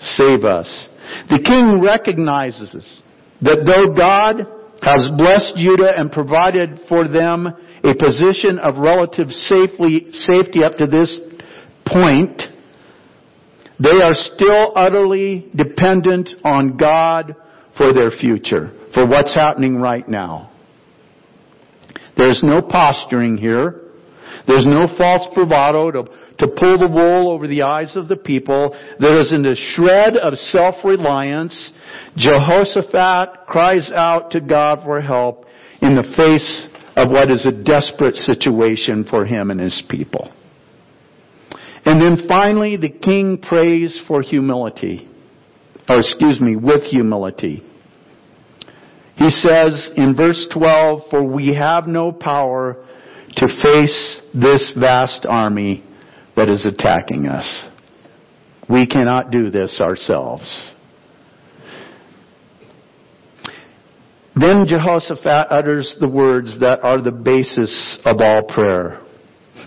save 0.00 0.44
us. 0.44 0.88
The 1.28 1.44
king 1.44 1.82
recognizes 1.82 3.02
that 3.42 3.64
though 3.66 3.94
God 3.94 4.63
has 4.82 5.08
blessed 5.16 5.54
Judah 5.56 5.92
and 5.96 6.10
provided 6.10 6.80
for 6.88 7.08
them 7.08 7.46
a 7.84 7.94
position 7.94 8.58
of 8.58 8.76
relative 8.78 9.28
safely, 9.30 10.06
safety 10.12 10.64
up 10.64 10.76
to 10.76 10.86
this 10.86 11.20
point, 11.86 12.42
they 13.78 14.02
are 14.02 14.14
still 14.14 14.72
utterly 14.74 15.50
dependent 15.54 16.30
on 16.44 16.76
God 16.76 17.36
for 17.76 17.92
their 17.92 18.10
future, 18.10 18.70
for 18.94 19.06
what's 19.06 19.34
happening 19.34 19.76
right 19.76 20.08
now. 20.08 20.50
There's 22.16 22.42
no 22.42 22.62
posturing 22.62 23.36
here. 23.36 23.80
There's 24.46 24.66
no 24.66 24.86
false 24.96 25.26
bravado 25.34 25.90
to, 25.90 26.04
to 26.38 26.48
pull 26.56 26.78
the 26.78 26.88
wool 26.88 27.30
over 27.30 27.48
the 27.48 27.62
eyes 27.62 27.96
of 27.96 28.08
the 28.08 28.16
people. 28.16 28.76
There 29.00 29.20
isn't 29.20 29.46
a 29.46 29.56
shred 29.56 30.16
of 30.16 30.34
self-reliance. 30.34 31.72
Jehoshaphat 32.16 33.46
cries 33.46 33.90
out 33.94 34.30
to 34.32 34.40
God 34.40 34.80
for 34.84 35.00
help 35.00 35.46
in 35.80 35.94
the 35.94 36.04
face 36.16 36.68
of 36.96 37.10
what 37.10 37.30
is 37.30 37.44
a 37.46 37.52
desperate 37.52 38.14
situation 38.14 39.04
for 39.08 39.26
him 39.26 39.50
and 39.50 39.60
his 39.60 39.82
people. 39.88 40.32
And 41.84 42.00
then 42.00 42.26
finally, 42.26 42.76
the 42.76 42.88
king 42.88 43.38
prays 43.38 44.00
for 44.08 44.22
humility. 44.22 45.08
Or 45.88 45.98
excuse 45.98 46.40
me, 46.40 46.56
with 46.56 46.82
humility. 46.84 47.62
He 49.16 49.30
says 49.30 49.90
in 49.96 50.14
verse 50.16 50.48
12, 50.52 51.02
For 51.10 51.22
we 51.22 51.54
have 51.54 51.86
no 51.86 52.10
power 52.10 52.84
to 53.36 53.46
face 53.62 54.22
this 54.32 54.72
vast 54.78 55.26
army 55.28 55.84
that 56.36 56.48
is 56.48 56.64
attacking 56.64 57.26
us. 57.26 57.68
We 58.68 58.86
cannot 58.86 59.30
do 59.30 59.50
this 59.50 59.80
ourselves. 59.80 60.72
Then 64.36 64.66
Jehoshaphat 64.66 65.46
utters 65.50 65.96
the 66.00 66.08
words 66.08 66.58
that 66.60 66.80
are 66.82 67.00
the 67.00 67.12
basis 67.12 68.00
of 68.04 68.20
all 68.20 68.42
prayer. 68.52 69.00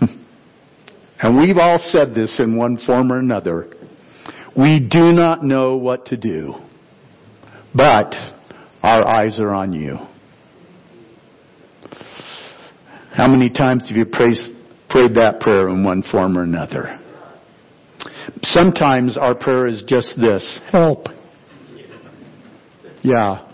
and 1.22 1.38
we've 1.38 1.56
all 1.56 1.78
said 1.78 2.14
this 2.14 2.38
in 2.38 2.56
one 2.56 2.76
form 2.84 3.10
or 3.10 3.18
another. 3.18 3.72
We 4.56 4.86
do 4.90 5.12
not 5.12 5.42
know 5.42 5.76
what 5.76 6.06
to 6.06 6.16
do, 6.16 6.54
but 7.74 8.12
our 8.82 9.06
eyes 9.06 9.40
are 9.40 9.54
on 9.54 9.72
you. 9.72 9.96
How 13.14 13.26
many 13.26 13.48
times 13.50 13.88
have 13.88 13.96
you 13.96 14.04
prayed, 14.04 14.36
prayed 14.90 15.14
that 15.14 15.40
prayer 15.40 15.68
in 15.68 15.82
one 15.82 16.02
form 16.10 16.36
or 16.36 16.42
another? 16.42 17.00
Sometimes 18.42 19.16
our 19.16 19.34
prayer 19.34 19.66
is 19.66 19.82
just 19.86 20.14
this 20.20 20.60
help. 20.70 21.06
Yeah. 23.02 23.47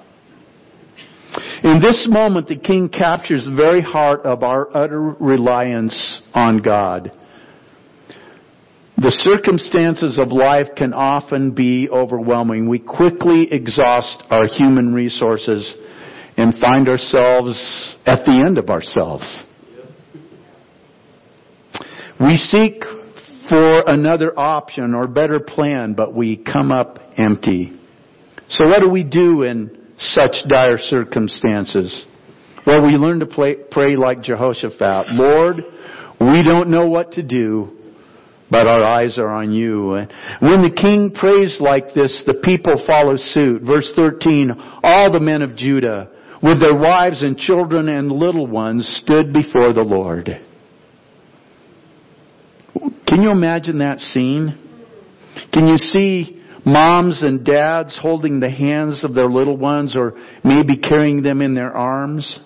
In 1.65 1.81
this 1.81 2.07
moment, 2.11 2.47
the 2.47 2.59
king 2.59 2.91
captures 2.91 3.47
the 3.47 3.57
very 3.57 3.81
heart 3.81 4.21
of 4.27 4.43
our 4.43 4.69
utter 4.77 5.01
reliance 5.01 6.21
on 6.35 6.59
God. 6.59 7.11
The 8.99 9.11
circumstances 9.11 10.19
of 10.19 10.29
life 10.29 10.67
can 10.77 10.93
often 10.93 11.53
be 11.53 11.89
overwhelming. 11.89 12.69
We 12.69 12.81
quickly 12.81 13.49
exhaust 13.51 14.25
our 14.29 14.47
human 14.47 14.93
resources 14.93 15.75
and 16.37 16.55
find 16.61 16.87
ourselves 16.87 17.97
at 18.05 18.27
the 18.27 18.45
end 18.47 18.59
of 18.59 18.69
ourselves. 18.69 19.43
We 22.21 22.37
seek 22.37 22.83
for 23.49 23.85
another 23.87 24.39
option 24.39 24.95
or 24.95 25.07
better 25.07 25.41
plan, 25.41 25.95
but 25.95 26.15
we 26.15 26.37
come 26.37 26.71
up 26.71 26.99
empty. 27.17 27.73
So 28.49 28.67
what 28.67 28.81
do 28.81 28.91
we 28.91 29.03
do 29.03 29.45
in 29.45 29.84
such 29.99 30.37
dire 30.49 30.79
circumstances? 30.79 32.05
Well, 32.67 32.83
we 32.83 32.93
learn 32.93 33.21
to 33.21 33.27
play, 33.27 33.57
pray 33.71 33.97
like 33.97 34.23
Jehoshaphat. 34.23 35.13
Lord, 35.13 35.57
we 36.21 36.43
don't 36.43 36.71
know 36.71 36.89
what 36.89 37.13
to 37.13 37.23
do, 37.23 37.77
but 38.51 38.67
our 38.67 38.85
eyes 38.85 39.19
are 39.19 39.29
on 39.29 39.53
you. 39.53 39.95
And 39.95 40.11
When 40.41 40.63
the 40.63 40.75
king 40.75 41.11
prays 41.11 41.59
like 41.61 41.95
this, 41.95 42.23
the 42.27 42.41
people 42.43 42.83
follow 42.87 43.17
suit. 43.17 43.63
Verse 43.63 43.93
13, 43.95 44.51
all 44.83 45.13
the 45.13 45.21
men 45.21 45.43
of 45.43 45.57
Judah 45.57 46.11
with 46.45 46.61
their 46.61 46.77
wives 46.77 47.23
and 47.23 47.39
children 47.39 47.89
and 47.89 48.13
little 48.13 48.47
ones, 48.47 48.87
stood 49.03 49.33
before 49.33 49.73
the 49.73 49.83
Lord. 49.83 50.29
Can 53.07 53.23
you 53.23 53.31
imagine 53.31 53.79
that 53.79 53.99
scene? 53.99 54.59
Can 55.55 55.67
you 55.67 55.79
see 55.79 56.44
moms 56.65 57.23
and 57.23 57.45
dads 57.45 57.97
holding 58.01 58.41
the 58.41 58.51
hands 58.51 59.05
of 59.05 59.15
their 59.15 59.29
little 59.29 59.57
ones 59.57 59.95
or 59.97 60.15
maybe 60.43 60.77
carrying 60.79 61.23
them 61.23 61.43
in 61.43 61.55
their 61.55 61.75
arms? 61.77 62.41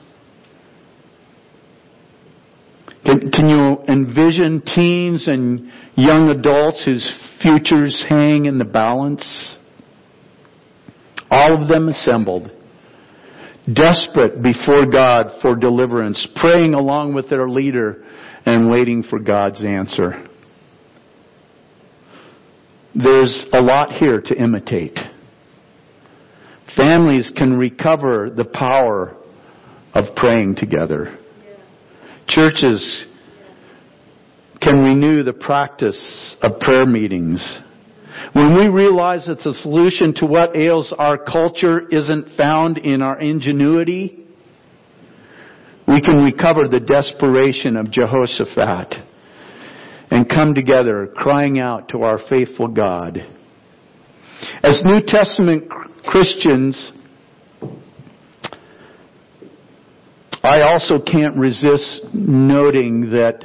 Can, 3.05 3.31
can 3.31 3.49
you 3.49 3.79
envision 3.89 4.61
teens 4.63 5.29
and 5.29 5.71
young 5.95 6.29
adults 6.29 6.85
whose 6.85 7.07
futures 7.41 8.05
hang 8.09 8.47
in 8.47 8.59
the 8.59 8.65
balance? 8.65 9.57
All 11.31 11.63
of 11.63 11.69
them 11.69 11.89
assembled, 11.89 12.51
desperate 13.73 14.43
before 14.43 14.87
God 14.91 15.41
for 15.41 15.57
deliverance, 15.57 16.27
praying 16.37 16.75
along 16.75 17.15
with 17.15 17.31
their 17.31 17.49
leader 17.49 18.05
and 18.45 18.71
waiting 18.71 19.03
for 19.03 19.19
God's 19.19 19.65
answer. 19.65 20.28
There's 22.95 23.47
a 23.53 23.61
lot 23.61 23.93
here 23.93 24.21
to 24.21 24.35
imitate. 24.35 24.99
Families 26.77 27.31
can 27.37 27.55
recover 27.55 28.31
the 28.31 28.45
power 28.45 29.17
of 29.95 30.15
praying 30.17 30.57
together. 30.57 31.19
Churches 32.27 33.07
can 34.61 34.79
renew 34.79 35.23
the 35.23 35.33
practice 35.33 36.37
of 36.43 36.61
prayer 36.61 36.87
meetings. 36.87 37.41
When 38.33 38.57
we 38.57 38.69
realize 38.69 39.27
that 39.27 39.39
the 39.39 39.55
solution 39.55 40.15
to 40.15 40.27
what 40.27 40.57
ails 40.57 40.93
our 40.99 41.17
culture 41.17 41.89
isn't 41.89 42.37
found 42.37 42.79
in 42.79 43.01
our 43.03 43.19
ingenuity, 43.19 44.25
we 45.87 46.03
can 46.03 46.17
recover 46.17 46.69
the 46.69 46.81
desperation 46.81 47.77
of 47.77 47.91
Jehoshaphat 47.91 49.08
and 50.11 50.29
come 50.29 50.55
together 50.55 51.09
crying 51.15 51.59
out 51.59 51.89
to 51.91 52.03
our 52.03 52.19
faithful 52.29 52.69
God. 52.69 53.19
As 54.63 54.81
New 54.85 55.01
Testament 55.05 55.71
Christians, 56.05 56.93
I 60.43 60.63
also 60.63 61.01
can't 61.01 61.37
resist 61.37 62.07
noting 62.15 63.11
that 63.11 63.45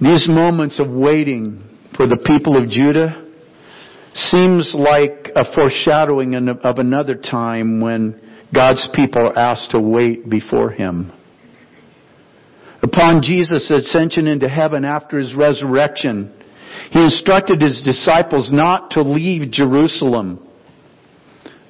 these 0.00 0.28
moments 0.28 0.78
of 0.78 0.90
waiting 0.90 1.62
for 1.96 2.06
the 2.06 2.18
people 2.26 2.62
of 2.62 2.68
Judah 2.68 3.24
seems 4.14 4.74
like 4.74 5.30
a 5.34 5.44
foreshadowing 5.54 6.34
of 6.34 6.78
another 6.78 7.14
time 7.14 7.80
when 7.80 8.20
God's 8.54 8.88
people 8.94 9.22
are 9.22 9.38
asked 9.38 9.72
to 9.72 9.80
wait 9.80 10.28
before 10.28 10.70
Him. 10.70 11.12
Upon 12.94 13.22
Jesus' 13.22 13.70
ascension 13.70 14.26
into 14.26 14.48
heaven 14.48 14.84
after 14.84 15.18
His 15.18 15.34
resurrection, 15.34 16.32
He 16.90 17.02
instructed 17.02 17.60
His 17.60 17.82
disciples 17.84 18.50
not 18.52 18.90
to 18.92 19.02
leave 19.02 19.50
Jerusalem 19.50 20.44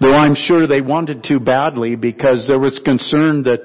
Though 0.04 0.14
I'm 0.14 0.34
sure 0.34 0.66
they 0.66 0.82
wanted 0.82 1.22
to 1.24 1.40
badly 1.40 1.96
because 1.96 2.46
there 2.46 2.58
was 2.58 2.78
concern 2.84 3.42
that 3.44 3.60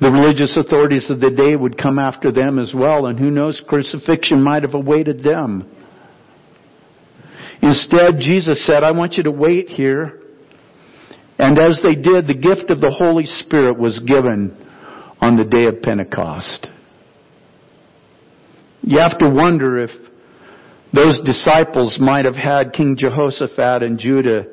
the 0.00 0.10
religious 0.10 0.54
authorities 0.56 1.08
of 1.08 1.18
the 1.18 1.30
day 1.30 1.56
would 1.56 1.78
come 1.78 1.98
after 1.98 2.30
them 2.30 2.58
as 2.58 2.72
well, 2.74 3.06
and 3.06 3.18
who 3.18 3.30
knows, 3.30 3.62
crucifixion 3.66 4.42
might 4.42 4.64
have 4.64 4.74
awaited 4.74 5.24
them. 5.24 5.66
Instead, 7.62 8.18
Jesus 8.18 8.64
said, 8.66 8.84
I 8.84 8.90
want 8.90 9.14
you 9.14 9.22
to 9.22 9.30
wait 9.30 9.68
here. 9.68 10.20
And 11.38 11.58
as 11.58 11.80
they 11.82 11.94
did, 11.94 12.26
the 12.26 12.34
gift 12.34 12.70
of 12.70 12.80
the 12.80 12.94
Holy 12.98 13.24
Spirit 13.24 13.78
was 13.78 13.98
given 14.00 14.56
on 15.20 15.38
the 15.38 15.44
day 15.44 15.64
of 15.64 15.80
Pentecost. 15.80 16.68
You 18.88 19.00
have 19.00 19.18
to 19.18 19.28
wonder 19.28 19.78
if 19.78 19.90
those 20.94 21.20
disciples 21.22 21.98
might 22.00 22.24
have 22.24 22.36
had 22.36 22.72
King 22.72 22.96
Jehoshaphat 22.98 23.82
and 23.82 23.98
Judah 23.98 24.46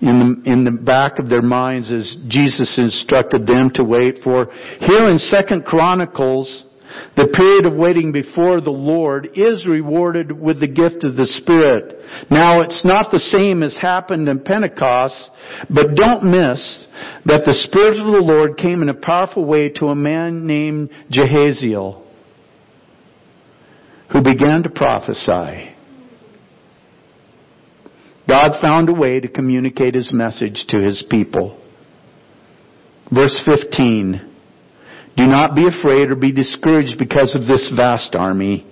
in 0.00 0.42
the, 0.44 0.50
in 0.50 0.64
the 0.64 0.72
back 0.72 1.20
of 1.20 1.28
their 1.28 1.40
minds 1.40 1.92
as 1.92 2.16
Jesus 2.26 2.76
instructed 2.76 3.46
them 3.46 3.70
to 3.74 3.84
wait 3.84 4.16
for. 4.24 4.48
Here 4.80 5.08
in 5.08 5.18
Second 5.18 5.64
Chronicles, 5.64 6.64
the 7.14 7.28
period 7.32 7.66
of 7.66 7.78
waiting 7.78 8.10
before 8.10 8.60
the 8.60 8.72
Lord 8.72 9.28
is 9.36 9.64
rewarded 9.64 10.32
with 10.32 10.58
the 10.58 10.66
gift 10.66 11.04
of 11.04 11.14
the 11.14 11.26
Spirit. 11.26 12.00
Now 12.32 12.62
it's 12.62 12.84
not 12.84 13.12
the 13.12 13.20
same 13.20 13.62
as 13.62 13.78
happened 13.80 14.28
in 14.28 14.40
Pentecost, 14.40 15.30
but 15.72 15.94
don't 15.94 16.24
miss 16.24 16.88
that 17.26 17.44
the 17.46 17.54
Spirit 17.54 18.00
of 18.00 18.06
the 18.06 18.26
Lord 18.26 18.56
came 18.56 18.82
in 18.82 18.88
a 18.88 18.94
powerful 18.94 19.44
way 19.44 19.68
to 19.68 19.86
a 19.86 19.94
man 19.94 20.48
named 20.48 20.90
Jahaziel, 21.12 22.02
who 24.12 24.22
began 24.22 24.62
to 24.62 24.70
prophesy. 24.70 25.74
God 28.28 28.60
found 28.60 28.88
a 28.88 28.94
way 28.94 29.20
to 29.20 29.28
communicate 29.28 29.94
his 29.94 30.12
message 30.12 30.64
to 30.68 30.80
his 30.80 31.04
people. 31.10 31.60
Verse 33.12 33.36
15. 33.44 34.30
Do 35.16 35.26
not 35.26 35.54
be 35.54 35.66
afraid 35.66 36.10
or 36.10 36.16
be 36.16 36.32
discouraged 36.32 36.96
because 36.98 37.34
of 37.34 37.46
this 37.46 37.72
vast 37.74 38.14
army. 38.14 38.66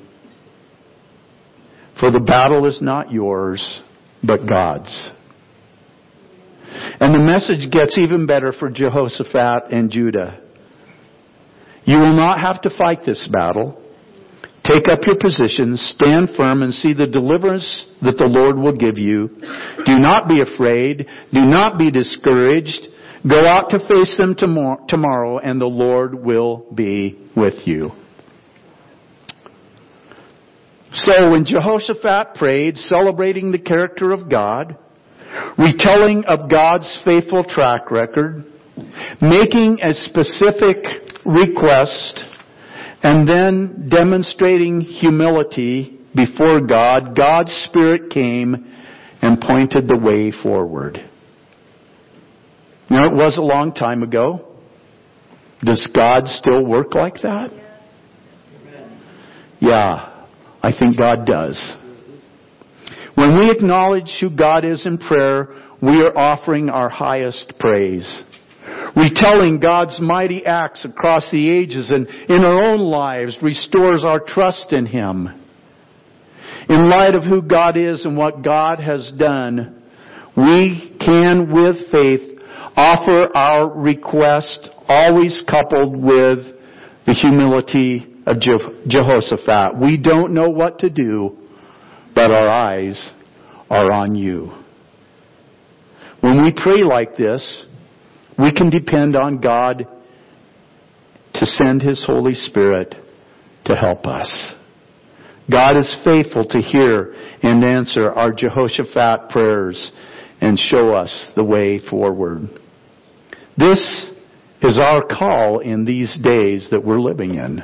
For 1.98 2.10
the 2.10 2.20
battle 2.20 2.66
is 2.66 2.80
not 2.80 3.10
yours, 3.10 3.80
but 4.22 4.46
God's. 4.48 5.10
And 7.00 7.14
the 7.14 7.18
message 7.18 7.70
gets 7.70 7.98
even 7.98 8.26
better 8.26 8.52
for 8.52 8.70
Jehoshaphat 8.70 9.72
and 9.72 9.90
Judah. 9.90 10.40
You 11.84 11.96
will 11.98 12.14
not 12.14 12.40
have 12.40 12.62
to 12.62 12.70
fight 12.76 13.00
this 13.04 13.28
battle. 13.32 13.82
Take 14.68 14.86
up 14.92 14.98
your 15.06 15.16
position, 15.18 15.78
stand 15.78 16.28
firm, 16.36 16.62
and 16.62 16.74
see 16.74 16.92
the 16.92 17.06
deliverance 17.06 17.86
that 18.02 18.18
the 18.18 18.26
Lord 18.26 18.58
will 18.58 18.76
give 18.76 18.98
you. 18.98 19.28
Do 19.86 19.98
not 19.98 20.28
be 20.28 20.42
afraid. 20.42 21.06
Do 21.32 21.40
not 21.40 21.78
be 21.78 21.90
discouraged. 21.90 22.88
Go 23.26 23.46
out 23.46 23.70
to 23.70 23.78
face 23.88 24.14
them 24.18 24.36
tomorrow, 24.36 25.38
and 25.38 25.58
the 25.58 25.66
Lord 25.66 26.22
will 26.22 26.66
be 26.74 27.18
with 27.34 27.54
you. 27.66 27.92
So 30.92 31.30
when 31.30 31.46
Jehoshaphat 31.46 32.34
prayed, 32.34 32.76
celebrating 32.76 33.50
the 33.50 33.58
character 33.58 34.10
of 34.10 34.30
God, 34.30 34.76
retelling 35.56 36.24
of 36.26 36.50
God's 36.50 37.00
faithful 37.06 37.42
track 37.42 37.90
record, 37.90 38.44
making 39.22 39.78
a 39.82 39.94
specific 39.94 40.76
request 41.24 42.24
and 43.02 43.28
then 43.28 43.88
demonstrating 43.90 44.80
humility 44.80 45.98
before 46.14 46.60
God, 46.60 47.16
God's 47.16 47.52
Spirit 47.68 48.10
came 48.10 48.66
and 49.22 49.40
pointed 49.40 49.88
the 49.88 49.96
way 49.96 50.32
forward. 50.42 50.98
Now 52.90 53.06
it 53.06 53.14
was 53.14 53.36
a 53.36 53.42
long 53.42 53.72
time 53.72 54.02
ago. 54.02 54.56
Does 55.60 55.86
God 55.94 56.26
still 56.26 56.64
work 56.64 56.94
like 56.94 57.14
that? 57.22 57.50
Yeah, 59.60 60.26
I 60.62 60.72
think 60.78 60.96
God 60.96 61.26
does. 61.26 61.76
When 63.16 63.36
we 63.36 63.50
acknowledge 63.50 64.16
who 64.20 64.30
God 64.30 64.64
is 64.64 64.86
in 64.86 64.98
prayer, 64.98 65.48
we 65.82 66.02
are 66.02 66.16
offering 66.16 66.68
our 66.68 66.88
highest 66.88 67.54
praise 67.58 68.22
retelling 68.96 69.60
God's 69.60 69.98
mighty 70.00 70.44
acts 70.44 70.84
across 70.84 71.30
the 71.30 71.48
ages 71.48 71.90
and 71.90 72.06
in 72.28 72.44
our 72.44 72.72
own 72.72 72.80
lives 72.80 73.36
restores 73.42 74.04
our 74.04 74.20
trust 74.20 74.72
in 74.72 74.86
Him. 74.86 75.28
In 76.68 76.88
light 76.88 77.14
of 77.14 77.24
who 77.24 77.42
God 77.42 77.76
is 77.76 78.04
and 78.04 78.16
what 78.16 78.42
God 78.42 78.80
has 78.80 79.12
done, 79.18 79.82
we 80.36 80.96
can 81.00 81.52
with 81.52 81.90
faith 81.90 82.38
offer 82.76 83.36
our 83.36 83.68
request 83.68 84.68
always 84.86 85.42
coupled 85.48 85.96
with 85.96 86.38
the 87.06 87.14
humility 87.14 88.06
of 88.26 88.38
Jehoshaphat. 88.86 89.80
We 89.80 89.96
don't 89.96 90.32
know 90.32 90.50
what 90.50 90.78
to 90.80 90.90
do, 90.90 91.36
but 92.14 92.30
our 92.30 92.48
eyes 92.48 93.12
are 93.70 93.90
on 93.90 94.14
you. 94.14 94.52
When 96.20 96.44
we 96.44 96.52
pray 96.54 96.82
like 96.82 97.16
this, 97.16 97.66
we 98.38 98.52
can 98.52 98.70
depend 98.70 99.16
on 99.16 99.40
God 99.40 99.86
to 101.34 101.46
send 101.46 101.82
His 101.82 102.02
Holy 102.06 102.34
Spirit 102.34 102.94
to 103.64 103.74
help 103.74 104.06
us. 104.06 104.54
God 105.50 105.76
is 105.76 105.96
faithful 106.04 106.46
to 106.48 106.58
hear 106.60 107.14
and 107.42 107.64
answer 107.64 108.10
our 108.12 108.32
Jehoshaphat 108.32 109.30
prayers 109.30 109.90
and 110.40 110.58
show 110.58 110.92
us 110.92 111.32
the 111.36 111.44
way 111.44 111.80
forward. 111.88 112.48
This 113.56 114.12
is 114.62 114.78
our 114.78 115.02
call 115.06 115.60
in 115.60 115.84
these 115.84 116.16
days 116.22 116.68
that 116.70 116.84
we're 116.84 117.00
living 117.00 117.34
in. 117.34 117.62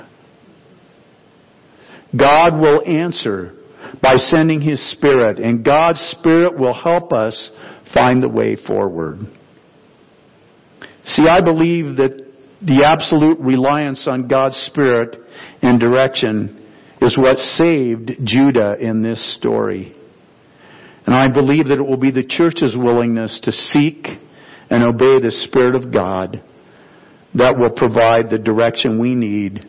God 2.17 2.55
will 2.61 2.83
answer 2.87 3.53
by 4.01 4.17
sending 4.17 4.61
His 4.61 4.81
Spirit, 4.93 5.39
and 5.39 5.65
God's 5.65 6.01
Spirit 6.19 6.59
will 6.59 6.75
help 6.75 7.13
us 7.13 7.51
find 7.93 8.23
the 8.23 8.29
way 8.29 8.57
forward. 8.57 9.19
See, 11.05 11.27
I 11.29 11.41
believe 11.43 11.97
that 11.97 12.25
the 12.63 12.85
absolute 12.85 13.39
reliance 13.41 14.07
on 14.09 14.27
God's 14.27 14.57
Spirit 14.67 15.17
and 15.61 15.79
direction 15.79 16.61
is 17.01 17.17
what 17.19 17.37
saved 17.39 18.13
Judah 18.25 18.77
in 18.81 19.03
this 19.03 19.37
story. 19.37 19.95
And 21.07 21.15
I 21.15 21.31
believe 21.31 21.69
that 21.69 21.79
it 21.79 21.87
will 21.87 21.99
be 21.99 22.11
the 22.11 22.27
church's 22.27 22.75
willingness 22.77 23.39
to 23.43 23.53
seek 23.53 24.07
and 24.71 24.83
obey 24.83 25.21
the 25.21 25.31
Spirit 25.49 25.75
of 25.75 25.93
God 25.93 26.43
that 27.35 27.59
will 27.59 27.71
provide 27.71 28.31
the 28.31 28.39
direction 28.39 28.99
we 28.99 29.15
need 29.15 29.67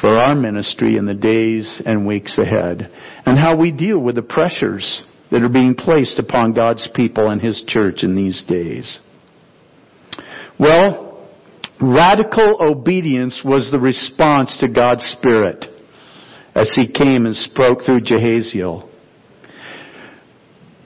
for 0.00 0.08
our 0.08 0.34
ministry 0.34 0.96
in 0.96 1.04
the 1.04 1.14
days 1.14 1.82
and 1.84 2.06
weeks 2.06 2.38
ahead 2.38 2.90
and 3.26 3.38
how 3.38 3.56
we 3.56 3.70
deal 3.70 3.98
with 3.98 4.14
the 4.14 4.22
pressures 4.22 5.04
that 5.30 5.42
are 5.42 5.48
being 5.50 5.74
placed 5.74 6.18
upon 6.18 6.54
God's 6.54 6.88
people 6.94 7.28
and 7.28 7.40
His 7.40 7.62
church 7.66 8.02
in 8.02 8.16
these 8.16 8.42
days. 8.48 8.98
Well, 10.60 11.26
radical 11.80 12.58
obedience 12.60 13.40
was 13.42 13.70
the 13.72 13.80
response 13.80 14.54
to 14.60 14.68
God's 14.68 15.02
Spirit 15.18 15.64
as 16.54 16.70
He 16.74 16.86
came 16.86 17.24
and 17.24 17.34
spoke 17.34 17.78
through 17.86 18.00
Jahaziel. 18.00 18.90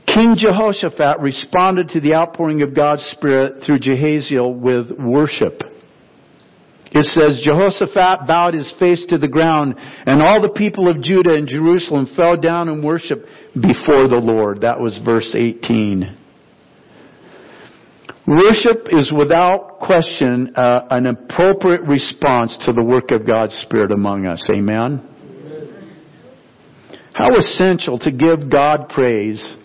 King 0.06 0.36
Jehoshaphat 0.36 1.18
responded 1.18 1.88
to 1.88 2.00
the 2.00 2.14
outpouring 2.14 2.62
of 2.62 2.72
God's 2.72 3.02
Spirit 3.16 3.64
through 3.66 3.80
Jahaziel 3.80 4.56
with 4.56 4.92
worship. 4.96 5.60
It 6.92 7.04
says, 7.06 7.40
Jehoshaphat 7.42 8.28
bowed 8.28 8.54
his 8.54 8.72
face 8.78 9.04
to 9.08 9.18
the 9.18 9.26
ground, 9.26 9.74
and 9.76 10.22
all 10.22 10.40
the 10.40 10.54
people 10.54 10.88
of 10.88 11.02
Judah 11.02 11.34
and 11.34 11.48
Jerusalem 11.48 12.06
fell 12.14 12.36
down 12.36 12.68
and 12.68 12.84
worshiped 12.84 13.26
before 13.54 14.06
the 14.06 14.20
Lord. 14.22 14.60
That 14.60 14.78
was 14.78 15.00
verse 15.04 15.34
18. 15.36 16.18
Worship 18.26 18.88
is 18.90 19.12
without 19.16 19.80
question 19.80 20.54
uh, 20.56 20.86
an 20.90 21.06
appropriate 21.06 21.82
response 21.82 22.56
to 22.64 22.72
the 22.72 22.82
work 22.82 23.10
of 23.10 23.26
God's 23.26 23.54
Spirit 23.66 23.92
among 23.92 24.24
us. 24.24 24.42
Amen? 24.50 25.10
How 27.12 27.36
essential 27.36 27.98
to 27.98 28.10
give 28.10 28.50
God 28.50 28.88
praise 28.88 29.56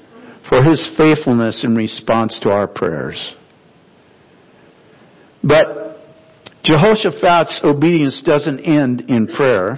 for 0.49 0.61
His 0.61 0.91
faithfulness 0.97 1.63
in 1.63 1.75
response 1.75 2.37
to 2.43 2.49
our 2.49 2.67
prayers. 2.67 3.35
But 5.41 6.01
Jehoshaphat's 6.65 7.61
obedience 7.63 8.21
doesn't 8.25 8.59
end 8.59 9.05
in 9.07 9.27
prayer. 9.27 9.77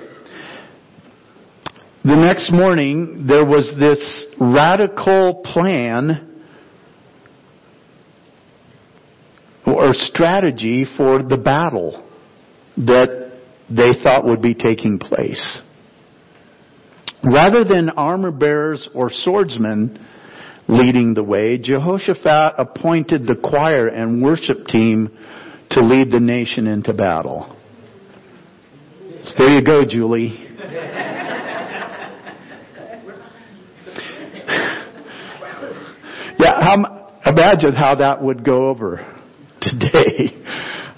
The 2.03 2.15
next 2.15 2.51
morning, 2.51 3.25
there 3.27 3.45
was 3.45 3.71
this 3.79 4.25
radical 4.39 5.43
plan 5.45 6.30
or 9.73 9.93
strategy 9.93 10.85
for 10.97 11.21
the 11.23 11.37
battle 11.37 12.07
that 12.77 13.31
they 13.69 13.89
thought 14.03 14.25
would 14.25 14.41
be 14.41 14.53
taking 14.53 14.99
place. 14.99 15.61
Rather 17.23 17.63
than 17.63 17.89
armor 17.91 18.31
bearers 18.31 18.89
or 18.93 19.09
swordsmen, 19.11 20.05
leading 20.67 21.13
the 21.13 21.23
way, 21.23 21.57
Jehoshaphat 21.57 22.55
appointed 22.57 23.27
the 23.27 23.35
choir 23.35 23.87
and 23.87 24.21
worship 24.21 24.65
team 24.67 25.09
to 25.71 25.81
lead 25.81 26.09
the 26.11 26.19
nation 26.19 26.67
into 26.67 26.93
battle. 26.93 27.55
So 29.23 29.33
there 29.37 29.59
you 29.59 29.63
go, 29.63 29.83
Julie. 29.87 30.47
yeah, 36.39 36.59
how, 36.59 37.13
imagine 37.25 37.73
how 37.73 37.95
that 37.95 38.21
would 38.21 38.43
go 38.43 38.69
over 38.69 39.10
today. 39.61 40.43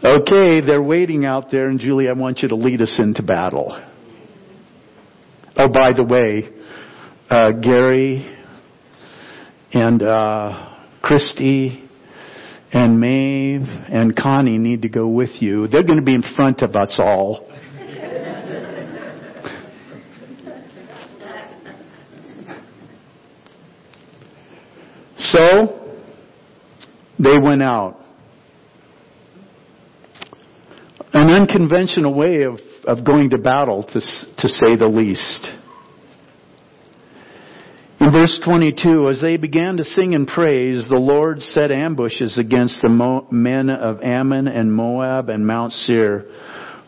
okay, 0.03 0.61
they're 0.65 0.81
waiting 0.81 1.25
out 1.25 1.51
there, 1.51 1.67
and 1.67 1.79
Julie, 1.79 2.09
I 2.09 2.13
want 2.13 2.39
you 2.39 2.47
to 2.49 2.55
lead 2.55 2.81
us 2.81 2.95
into 2.97 3.21
battle. 3.21 3.79
Oh, 5.55 5.67
by 5.67 5.93
the 5.93 6.03
way, 6.03 6.49
uh, 7.29 7.51
Gary 7.51 8.25
and 9.71 10.01
uh, 10.01 10.75
Christy 11.01 11.89
and 12.71 12.99
Maeve 12.99 13.61
and 13.61 14.15
Connie 14.15 14.57
need 14.57 14.81
to 14.81 14.89
go 14.89 15.07
with 15.07 15.41
you. 15.41 15.67
They're 15.67 15.83
going 15.83 15.99
to 15.99 16.05
be 16.05 16.15
in 16.15 16.23
front 16.35 16.61
of 16.61 16.75
us 16.75 16.95
all. 16.97 17.49
so, 25.17 25.97
they 27.19 27.37
went 27.39 27.61
out. 27.61 27.99
An 31.13 31.22
unconventional 31.33 32.13
way 32.13 32.43
of, 32.43 32.59
of 32.85 33.05
going 33.05 33.31
to 33.31 33.37
battle, 33.37 33.83
to, 33.83 33.99
to 33.99 34.47
say 34.47 34.75
the 34.75 34.87
least. 34.87 35.51
In 37.99 38.11
verse 38.11 38.39
22, 38.43 39.07
as 39.09 39.21
they 39.21 39.37
began 39.37 39.77
to 39.77 39.83
sing 39.85 40.13
and 40.13 40.27
praise, 40.27 40.87
the 40.89 40.97
Lord 40.97 41.41
set 41.41 41.71
ambushes 41.71 42.37
against 42.37 42.81
the 42.81 42.89
Mo- 42.89 43.27
men 43.31 43.69
of 43.69 44.01
Ammon 44.01 44.47
and 44.47 44.73
Moab 44.73 45.29
and 45.29 45.47
Mount 45.47 45.71
Seir 45.71 46.25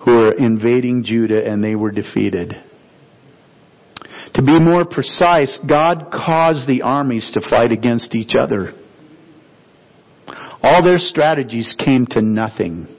who 0.03 0.11
were 0.11 0.33
invading 0.33 1.03
Judah 1.03 1.43
and 1.43 1.63
they 1.63 1.75
were 1.75 1.91
defeated. 1.91 2.53
To 4.35 4.41
be 4.41 4.59
more 4.59 4.85
precise, 4.85 5.57
God 5.67 6.11
caused 6.11 6.67
the 6.67 6.81
armies 6.81 7.31
to 7.33 7.49
fight 7.49 7.71
against 7.71 8.13
each 8.13 8.33
other. 8.37 8.73
All 10.61 10.83
their 10.83 10.99
strategies 10.99 11.73
came 11.83 12.05
to 12.07 12.21
nothing. 12.21 12.94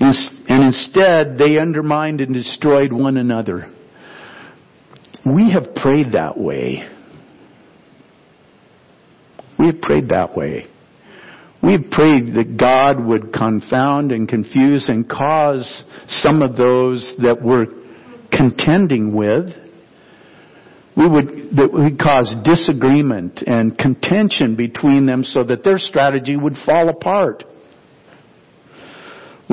And 0.00 0.64
instead, 0.64 1.38
they 1.38 1.58
undermined 1.58 2.20
and 2.20 2.34
destroyed 2.34 2.92
one 2.92 3.16
another. 3.16 3.70
We 5.24 5.52
have 5.52 5.74
prayed 5.74 6.12
that 6.12 6.38
way. 6.38 6.88
We 9.58 9.66
have 9.66 9.80
prayed 9.80 10.08
that 10.10 10.36
way. 10.36 10.66
We 11.62 11.72
have 11.72 11.90
prayed 11.90 12.34
that 12.34 12.56
God 12.58 13.02
would 13.02 13.32
confound 13.32 14.12
and 14.12 14.28
confuse 14.28 14.88
and 14.88 15.08
cause 15.08 15.84
some 16.08 16.42
of 16.42 16.56
those 16.56 17.14
that 17.22 17.42
we're 17.42 17.66
contending 18.30 19.14
with, 19.14 19.48
we 20.96 21.08
would, 21.08 21.26
that 21.56 21.70
would 21.72 21.98
cause 21.98 22.34
disagreement 22.44 23.42
and 23.46 23.78
contention 23.78 24.56
between 24.56 25.06
them 25.06 25.24
so 25.24 25.42
that 25.44 25.64
their 25.64 25.78
strategy 25.78 26.36
would 26.36 26.54
fall 26.66 26.88
apart. 26.88 27.44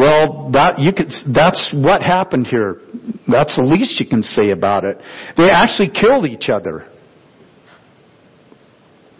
Well, 0.01 0.49
that 0.53 0.79
you 0.79 0.91
could, 0.93 1.11
that's 1.31 1.71
what 1.75 2.01
happened 2.01 2.47
here. 2.47 2.81
That's 3.27 3.55
the 3.55 3.61
least 3.61 3.99
you 3.99 4.07
can 4.07 4.23
say 4.23 4.49
about 4.49 4.83
it. 4.83 4.97
They 5.37 5.47
actually 5.51 5.91
killed 5.91 6.25
each 6.25 6.49
other. 6.49 6.87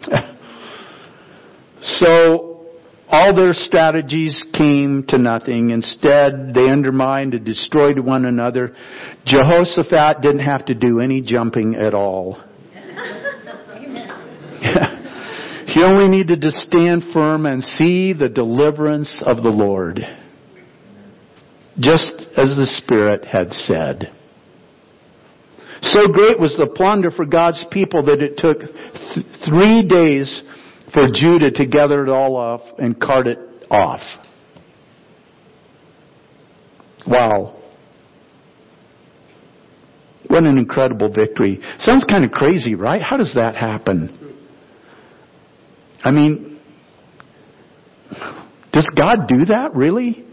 so, 1.82 2.66
all 3.08 3.32
their 3.32 3.54
strategies 3.54 4.44
came 4.58 5.04
to 5.06 5.18
nothing. 5.18 5.70
Instead, 5.70 6.50
they 6.52 6.68
undermined 6.68 7.34
and 7.34 7.46
destroyed 7.46 8.00
one 8.00 8.24
another. 8.24 8.74
Jehoshaphat 9.24 10.20
didn't 10.20 10.44
have 10.44 10.66
to 10.66 10.74
do 10.74 10.98
any 10.98 11.22
jumping 11.22 11.76
at 11.76 11.94
all. 11.94 12.42
he 15.66 15.84
only 15.84 16.08
needed 16.08 16.40
to 16.40 16.50
stand 16.50 17.04
firm 17.12 17.46
and 17.46 17.62
see 17.62 18.12
the 18.12 18.28
deliverance 18.28 19.22
of 19.24 19.44
the 19.44 19.48
Lord 19.48 20.04
just 21.78 22.12
as 22.36 22.54
the 22.56 22.66
Spirit 22.82 23.24
had 23.24 23.52
said. 23.52 24.12
So 25.82 26.06
great 26.06 26.38
was 26.38 26.56
the 26.56 26.68
plunder 26.68 27.10
for 27.10 27.24
God's 27.24 27.64
people 27.70 28.04
that 28.04 28.20
it 28.20 28.36
took 28.36 28.60
th- 28.60 29.26
three 29.44 29.86
days 29.86 30.42
for 30.94 31.08
Judah 31.12 31.50
to 31.50 31.66
gather 31.66 32.04
it 32.04 32.08
all 32.08 32.36
off 32.36 32.60
and 32.78 32.98
cart 33.00 33.26
it 33.26 33.38
off. 33.70 34.00
Wow. 37.06 37.60
What 40.28 40.44
an 40.44 40.56
incredible 40.56 41.12
victory. 41.12 41.60
Sounds 41.78 42.04
kind 42.08 42.24
of 42.24 42.30
crazy, 42.30 42.74
right? 42.74 43.02
How 43.02 43.16
does 43.16 43.32
that 43.34 43.56
happen? 43.56 44.36
I 46.04 46.10
mean, 46.10 46.60
does 48.72 48.88
God 48.96 49.26
do 49.26 49.46
that, 49.46 49.74
really? 49.74 50.24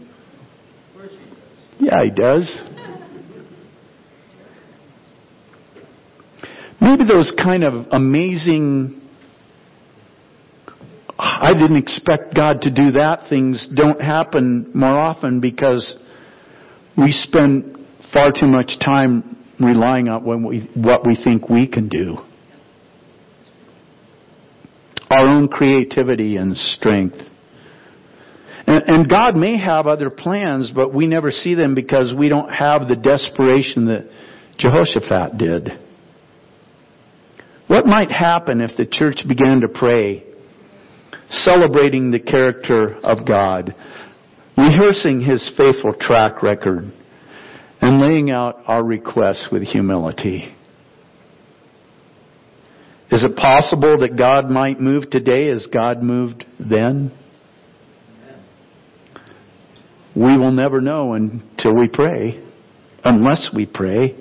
Yeah, 1.80 2.04
he 2.04 2.10
does. 2.10 2.60
Maybe 6.80 7.04
those 7.04 7.32
kind 7.42 7.64
of 7.64 7.86
amazing, 7.90 9.00
I 11.18 11.52
didn't 11.52 11.76
expect 11.76 12.34
God 12.34 12.62
to 12.62 12.70
do 12.70 12.92
that 12.92 13.26
things 13.28 13.68
don't 13.74 14.00
happen 14.00 14.70
more 14.74 14.88
often 14.88 15.40
because 15.40 15.94
we 16.96 17.12
spend 17.12 17.78
far 18.12 18.32
too 18.32 18.46
much 18.46 18.72
time 18.84 19.36
relying 19.58 20.08
on 20.08 20.24
what 20.24 20.40
we, 20.42 20.70
what 20.74 21.06
we 21.06 21.16
think 21.22 21.48
we 21.48 21.68
can 21.68 21.88
do. 21.88 22.18
Our 25.10 25.28
own 25.28 25.48
creativity 25.48 26.36
and 26.36 26.56
strength. 26.56 27.18
And, 28.70 29.10
God 29.10 29.34
may 29.34 29.58
have 29.58 29.88
other 29.88 30.10
plans, 30.10 30.70
but 30.72 30.94
we 30.94 31.08
never 31.08 31.32
see 31.32 31.56
them 31.56 31.74
because 31.74 32.14
we 32.16 32.28
don't 32.28 32.50
have 32.50 32.86
the 32.86 32.94
desperation 32.94 33.86
that 33.86 34.08
Jehoshaphat 34.58 35.38
did. 35.38 35.70
What 37.66 37.86
might 37.86 38.12
happen 38.12 38.60
if 38.60 38.76
the 38.76 38.86
church 38.86 39.26
began 39.26 39.62
to 39.62 39.68
pray, 39.68 40.22
celebrating 41.30 42.12
the 42.12 42.20
character 42.20 42.94
of 43.02 43.26
God, 43.26 43.74
rehearsing 44.56 45.20
His 45.20 45.52
faithful 45.56 45.92
track 45.92 46.40
record, 46.40 46.92
and 47.80 48.00
laying 48.00 48.30
out 48.30 48.60
our 48.66 48.84
requests 48.84 49.48
with 49.50 49.64
humility? 49.64 50.54
Is 53.10 53.24
it 53.24 53.34
possible 53.34 53.98
that 54.02 54.16
God 54.16 54.48
might 54.48 54.78
move 54.78 55.10
today 55.10 55.50
as 55.50 55.66
God 55.72 56.04
moved 56.04 56.44
then? 56.60 57.10
We 60.16 60.36
will 60.36 60.52
never 60.52 60.80
know 60.80 61.14
until 61.14 61.76
we 61.76 61.88
pray, 61.88 62.42
unless 63.04 63.50
we 63.54 63.66
pray. 63.66 64.16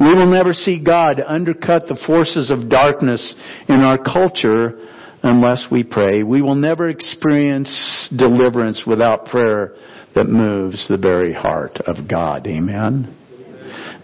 We 0.00 0.14
will 0.14 0.30
never 0.30 0.52
see 0.52 0.82
God 0.82 1.20
undercut 1.24 1.86
the 1.86 2.00
forces 2.06 2.50
of 2.50 2.70
darkness 2.70 3.34
in 3.68 3.80
our 3.80 3.98
culture 3.98 4.86
unless 5.22 5.66
we 5.70 5.84
pray. 5.84 6.22
We 6.22 6.42
will 6.42 6.54
never 6.54 6.88
experience 6.88 8.08
deliverance 8.16 8.82
without 8.86 9.26
prayer 9.26 9.74
that 10.14 10.24
moves 10.24 10.88
the 10.88 10.98
very 10.98 11.32
heart 11.32 11.78
of 11.86 12.08
God. 12.08 12.46
Amen. 12.46 13.16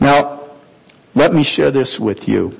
Now, 0.01 0.59
let 1.14 1.32
me 1.32 1.45
share 1.45 1.72
this 1.72 1.99
with 2.01 2.18
you. 2.28 2.53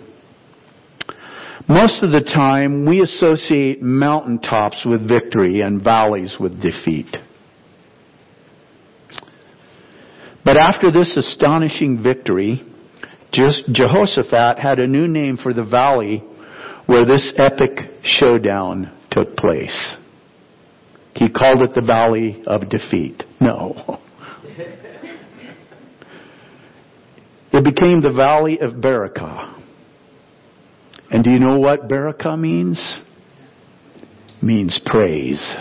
Most 1.69 2.03
of 2.03 2.11
the 2.11 2.23
time, 2.23 2.87
we 2.87 3.01
associate 3.01 3.83
mountaintops 3.83 4.85
with 4.87 5.07
victory 5.07 5.61
and 5.61 5.83
valleys 5.83 6.37
with 6.41 6.61
defeat. 6.61 7.17
But 10.47 10.57
after 10.57 10.93
this 10.93 11.17
astonishing 11.17 12.01
victory, 12.01 12.63
Jehoshaphat 13.33 14.61
had 14.61 14.79
a 14.79 14.87
new 14.87 15.09
name 15.09 15.39
for 15.39 15.53
the 15.53 15.65
valley 15.65 16.23
where 16.87 17.05
this 17.05 17.35
epic 17.37 17.81
showdown 18.05 18.97
took 19.11 19.37
place. 19.37 19.97
He 21.15 21.29
called 21.29 21.63
it 21.63 21.75
the 21.75 21.81
Valley 21.81 22.45
of 22.47 22.69
Defeat. 22.69 23.25
No. 23.41 23.99
It 27.53 27.65
became 27.65 28.01
the 28.01 28.13
Valley 28.13 28.61
of 28.61 28.75
Berachah. 28.75 29.61
And 31.11 31.25
do 31.25 31.31
you 31.31 31.41
know 31.41 31.59
what 31.59 31.89
Berachah 31.89 32.39
means? 32.39 32.99
Means 34.41 34.79
praise 34.87 35.57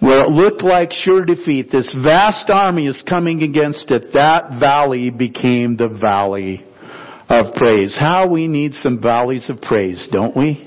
where 0.00 0.24
it 0.24 0.30
looked 0.30 0.62
like 0.62 0.92
sure 0.92 1.24
defeat, 1.24 1.70
this 1.72 1.94
vast 2.02 2.48
army 2.50 2.86
is 2.86 3.02
coming 3.08 3.42
against 3.42 3.90
it, 3.90 4.12
that 4.12 4.58
valley 4.60 5.10
became 5.10 5.76
the 5.76 5.88
valley 5.88 6.64
of 7.28 7.54
praise. 7.54 7.96
How 7.98 8.28
we 8.28 8.46
need 8.46 8.74
some 8.74 9.00
valleys 9.00 9.50
of 9.50 9.60
praise, 9.60 10.08
don't 10.10 10.36
we? 10.36 10.64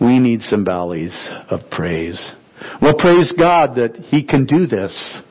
We 0.00 0.18
need 0.18 0.42
some 0.42 0.64
valleys 0.64 1.14
of 1.48 1.60
praise. 1.70 2.20
Well, 2.82 2.94
praise 2.98 3.32
God 3.38 3.76
that 3.76 3.96
He 3.96 4.24
can 4.24 4.46
do 4.46 4.66
this 4.66 5.22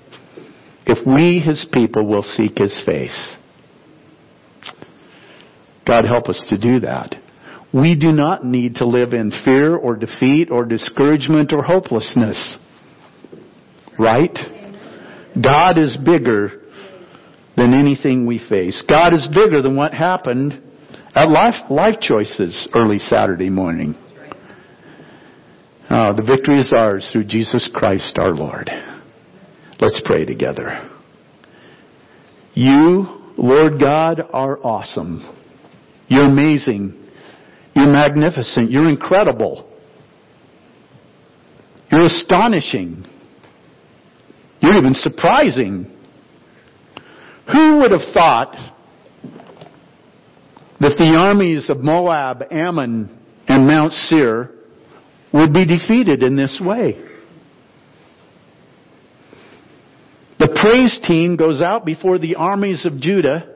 if 0.86 1.06
we, 1.06 1.40
His 1.40 1.66
people, 1.72 2.08
will 2.08 2.24
seek 2.24 2.58
His 2.58 2.82
face. 2.86 3.36
God 5.86 6.06
help 6.06 6.30
us 6.30 6.42
to 6.50 6.58
do 6.58 6.80
that. 6.80 7.16
We 7.74 7.96
do 7.96 8.12
not 8.12 8.46
need 8.46 8.76
to 8.76 8.86
live 8.86 9.14
in 9.14 9.32
fear 9.44 9.76
or 9.76 9.96
defeat 9.96 10.50
or 10.52 10.64
discouragement 10.64 11.52
or 11.52 11.64
hopelessness. 11.64 12.58
Right? 13.98 14.38
God 15.42 15.78
is 15.78 15.98
bigger 16.04 16.62
than 17.56 17.74
anything 17.74 18.26
we 18.26 18.40
face. 18.50 18.84
God 18.88 19.14
is 19.14 19.28
bigger 19.34 19.62
than 19.62 19.76
what 19.76 19.94
happened 19.94 20.62
at 21.16 21.30
Life, 21.30 21.70
life 21.70 22.00
Choices 22.02 22.68
early 22.74 22.98
Saturday 22.98 23.50
morning. 23.50 23.96
Uh, 25.90 26.14
the 26.14 26.24
victory 26.24 26.58
is 26.58 26.74
ours 26.76 27.08
through 27.12 27.26
Jesus 27.26 27.70
Christ 27.72 28.18
our 28.18 28.34
Lord. 28.34 28.70
Let's 29.80 30.02
pray 30.06 30.26
together. 30.26 30.90
You, 32.56 33.34
Lord 33.38 33.80
God, 33.80 34.22
are 34.32 34.58
awesome. 34.64 35.22
You're 36.08 36.26
amazing. 36.26 37.00
You're 37.76 37.92
magnificent. 37.92 38.72
You're 38.72 38.90
incredible. 38.90 39.70
You're 41.92 42.06
astonishing. 42.06 43.06
You're 44.64 44.78
even 44.78 44.94
surprising. 44.94 45.94
Who 47.52 47.80
would 47.80 47.92
have 47.92 48.14
thought 48.14 48.56
that 50.80 50.96
the 50.98 51.14
armies 51.18 51.70
of 51.70 51.80
Moab, 51.80 52.44
Ammon, 52.50 53.20
and 53.50 53.68
Mount 53.68 53.92
Seir 53.92 54.52
would 55.34 55.52
be 55.52 55.66
defeated 55.66 56.24
in 56.24 56.38
this 56.38 56.62
way? 56.64 56.94
The 60.40 60.58
praise 60.62 60.98
team 61.06 61.36
goes 61.36 61.60
out 61.60 61.86
before 61.86 62.18
the 62.18 62.36
armies 62.36 62.86
of 62.86 63.02
Judah, 63.02 63.54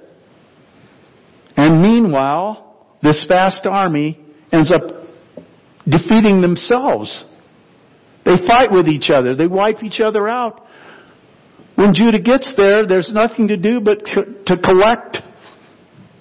and 1.56 1.82
meanwhile, 1.82 2.86
this 3.02 3.26
vast 3.30 3.66
army 3.66 4.20
ends 4.52 4.74
up 4.74 4.82
defeating 5.88 6.42
themselves. 6.42 7.24
They 8.26 8.36
fight 8.46 8.74
with 8.74 8.88
each 8.88 9.10
other. 9.10 9.38
They 9.38 9.48
wipe 9.48 9.84
each 9.84 10.02
other 10.02 10.28
out. 10.28 10.66
When 11.78 11.94
Judah 11.94 12.20
gets 12.20 12.52
there, 12.58 12.88
there's 12.88 13.12
nothing 13.14 13.50
to 13.50 13.56
do 13.56 13.80
but 13.80 14.00
to 14.48 14.58
collect 14.58 15.18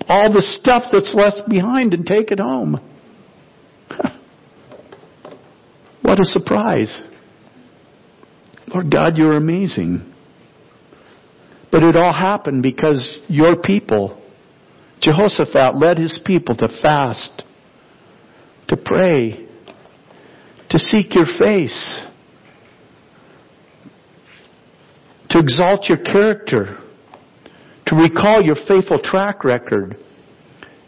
all 0.06 0.30
the 0.30 0.42
stuff 0.42 0.82
that's 0.92 1.14
left 1.14 1.48
behind 1.48 1.94
and 1.94 2.04
take 2.04 2.30
it 2.30 2.38
home. 2.38 2.78
what 6.02 6.20
a 6.20 6.24
surprise. 6.24 7.00
Lord 8.68 8.90
God, 8.90 9.16
you're 9.16 9.38
amazing. 9.38 10.12
But 11.72 11.82
it 11.82 11.96
all 11.96 12.12
happened 12.12 12.62
because 12.62 13.20
your 13.26 13.56
people, 13.56 14.22
Jehoshaphat 15.00 15.74
led 15.74 15.96
his 15.96 16.20
people 16.26 16.54
to 16.56 16.68
fast, 16.82 17.42
to 18.68 18.76
pray, 18.76 19.48
to 20.68 20.78
seek 20.78 21.14
your 21.14 21.24
face. 21.38 22.02
To 25.30 25.38
exalt 25.38 25.88
your 25.88 25.98
character, 25.98 26.78
to 27.86 27.96
recall 27.96 28.42
your 28.42 28.56
faithful 28.68 28.98
track 29.02 29.44
record, 29.44 29.96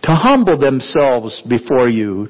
to 0.02 0.14
humble 0.14 0.58
themselves 0.58 1.42
before 1.48 1.88
you, 1.88 2.28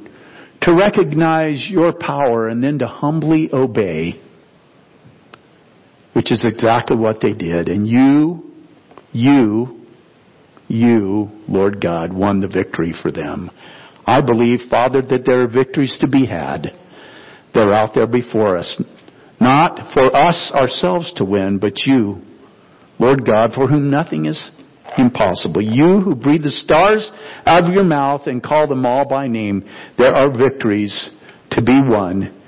to 0.63 0.75
recognize 0.75 1.67
your 1.71 1.93
power, 1.93 2.49
and 2.49 2.63
then 2.63 2.79
to 2.79 2.87
humbly 2.87 3.49
obey, 3.53 4.21
which 6.15 6.33
is 6.33 6.45
exactly 6.45 6.97
what 6.97 7.21
they 7.21 7.33
did. 7.33 7.69
And 7.69 7.87
you, 7.87 8.43
you, 9.13 9.85
you, 10.67 11.31
Lord 11.49 11.81
God, 11.81 12.13
won 12.13 12.41
the 12.41 12.49
victory 12.49 12.93
for 13.01 13.11
them. 13.11 13.51
I 14.07 14.21
believe, 14.21 14.61
Father, 14.71 15.03
that 15.03 15.25
there 15.25 15.43
are 15.43 15.49
victories 15.49 15.97
to 16.01 16.09
be 16.09 16.27
had. 16.27 16.73
They're 17.55 17.75
out 17.75 17.91
there 17.95 18.07
before 18.07 18.57
us. 18.57 18.83
Not 19.49 19.95
for 19.95 20.15
us 20.15 20.53
ourselves 20.55 21.11
to 21.17 21.25
win, 21.25 21.57
but 21.57 21.87
you, 21.87 22.21
Lord 22.99 23.25
God, 23.25 23.55
for 23.55 23.67
whom 23.67 23.91
nothing 23.91 24.27
is 24.27 24.51
impossible. 24.99 25.63
You 25.63 26.03
who 26.03 26.15
breathe 26.15 26.43
the 26.43 26.51
stars 26.51 27.11
out 27.47 27.65
of 27.65 27.73
your 27.73 27.85
mouth 27.85 28.27
and 28.27 28.43
call 28.43 28.69
them 28.69 28.85
all 28.85 29.09
by 29.09 29.27
name, 29.27 29.65
there 29.97 30.15
are 30.15 30.37
victories 30.37 31.09
to 31.53 31.63
be 31.63 31.81
won 31.83 32.39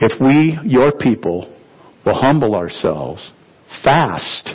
if 0.00 0.20
we, 0.20 0.58
your 0.64 0.90
people, 0.90 1.56
will 2.04 2.20
humble 2.20 2.56
ourselves, 2.56 3.30
fast, 3.84 4.50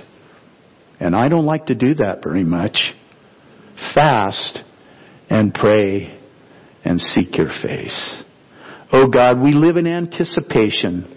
and 1.00 1.16
I 1.16 1.30
don't 1.30 1.46
like 1.46 1.68
to 1.68 1.76
do 1.76 1.93
that 1.93 2.22
very 2.22 2.43
much, 2.43 2.93
fast 3.93 4.60
and 5.30 5.54
pray 5.54 6.20
and 6.84 7.00
seek 7.00 7.38
your 7.38 7.52
face. 7.64 8.24
Oh 8.91 9.08
God, 9.08 9.39
we 9.39 9.54
live 9.54 9.78
in 9.78 9.88
anticipation 9.88 11.14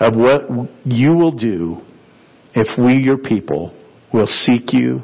of 0.00 0.14
what 0.14 0.42
you 0.84 1.12
will 1.12 1.36
do 1.36 1.78
if 2.54 2.78
we, 2.78 2.94
your 2.94 3.18
people, 3.18 3.74
will 4.12 4.26
seek 4.26 4.72
you, 4.72 5.02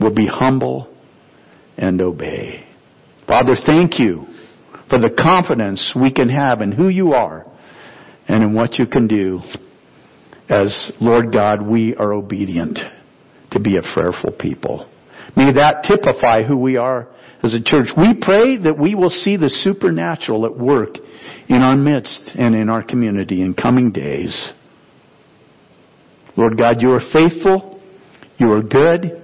will 0.00 0.14
be 0.14 0.26
humble, 0.26 0.94
and 1.76 2.00
obey. 2.00 2.64
Father, 3.26 3.54
thank 3.66 3.98
you 3.98 4.26
for 4.88 5.00
the 5.00 5.10
confidence 5.10 5.94
we 6.00 6.12
can 6.12 6.28
have 6.28 6.60
in 6.60 6.70
who 6.70 6.88
you 6.88 7.12
are 7.12 7.46
and 8.28 8.42
in 8.42 8.54
what 8.54 8.74
you 8.74 8.86
can 8.86 9.06
do. 9.06 9.40
As 10.48 10.92
Lord 11.00 11.32
God, 11.32 11.66
we 11.66 11.94
are 11.96 12.12
obedient 12.12 12.78
to 13.52 13.60
be 13.60 13.76
a 13.76 13.94
prayerful 13.94 14.32
people. 14.38 14.88
May 15.36 15.52
that 15.54 15.84
typify 15.88 16.42
who 16.42 16.56
we 16.56 16.76
are 16.76 17.08
as 17.42 17.54
a 17.54 17.62
church. 17.62 17.88
We 17.96 18.14
pray 18.20 18.58
that 18.58 18.78
we 18.78 18.94
will 18.94 19.10
see 19.10 19.36
the 19.36 19.48
supernatural 19.48 20.46
at 20.46 20.56
work 20.56 20.96
in 21.48 21.56
our 21.56 21.76
midst 21.76 22.30
and 22.36 22.54
in 22.54 22.68
our 22.68 22.82
community 22.82 23.42
in 23.42 23.54
coming 23.54 23.92
days. 23.92 24.52
Lord 26.36 26.58
God, 26.58 26.76
you 26.80 26.90
are 26.90 27.02
faithful. 27.12 27.80
You 28.38 28.52
are 28.52 28.62
good. 28.62 29.22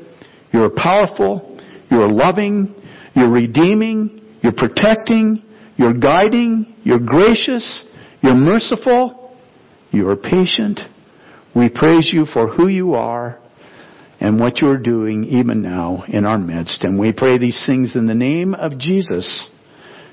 You 0.53 0.63
are 0.63 0.71
powerful. 0.71 1.61
You 1.91 2.01
are 2.01 2.11
loving. 2.11 2.75
You're 3.15 3.31
redeeming. 3.31 4.21
You're 4.43 4.53
protecting. 4.53 5.43
You're 5.77 5.95
guiding. 5.95 6.77
You're 6.85 7.01
gracious. 7.01 7.85
You're 8.23 8.35
merciful. 8.35 9.37
You 9.91 10.09
are 10.09 10.17
patient. 10.17 10.81
We 11.55 11.69
praise 11.69 12.11
you 12.13 12.27
for 12.33 12.49
who 12.49 12.69
you 12.69 12.95
are 12.95 13.39
and 14.21 14.39
what 14.39 14.59
you're 14.59 14.79
doing 14.79 15.25
even 15.25 15.63
now 15.63 16.05
in 16.07 16.25
our 16.25 16.39
midst. 16.39 16.85
And 16.85 16.99
we 16.99 17.13
pray 17.13 17.39
these 17.39 17.61
things 17.67 17.97
in 17.97 18.07
the 18.07 18.15
name 18.15 18.55
of 18.55 18.79
Jesus, 18.79 19.51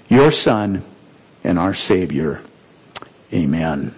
your 0.07 0.31
Son 0.31 0.96
and 1.47 1.57
our 1.57 1.73
Savior. 1.73 2.43
Amen. 3.33 3.95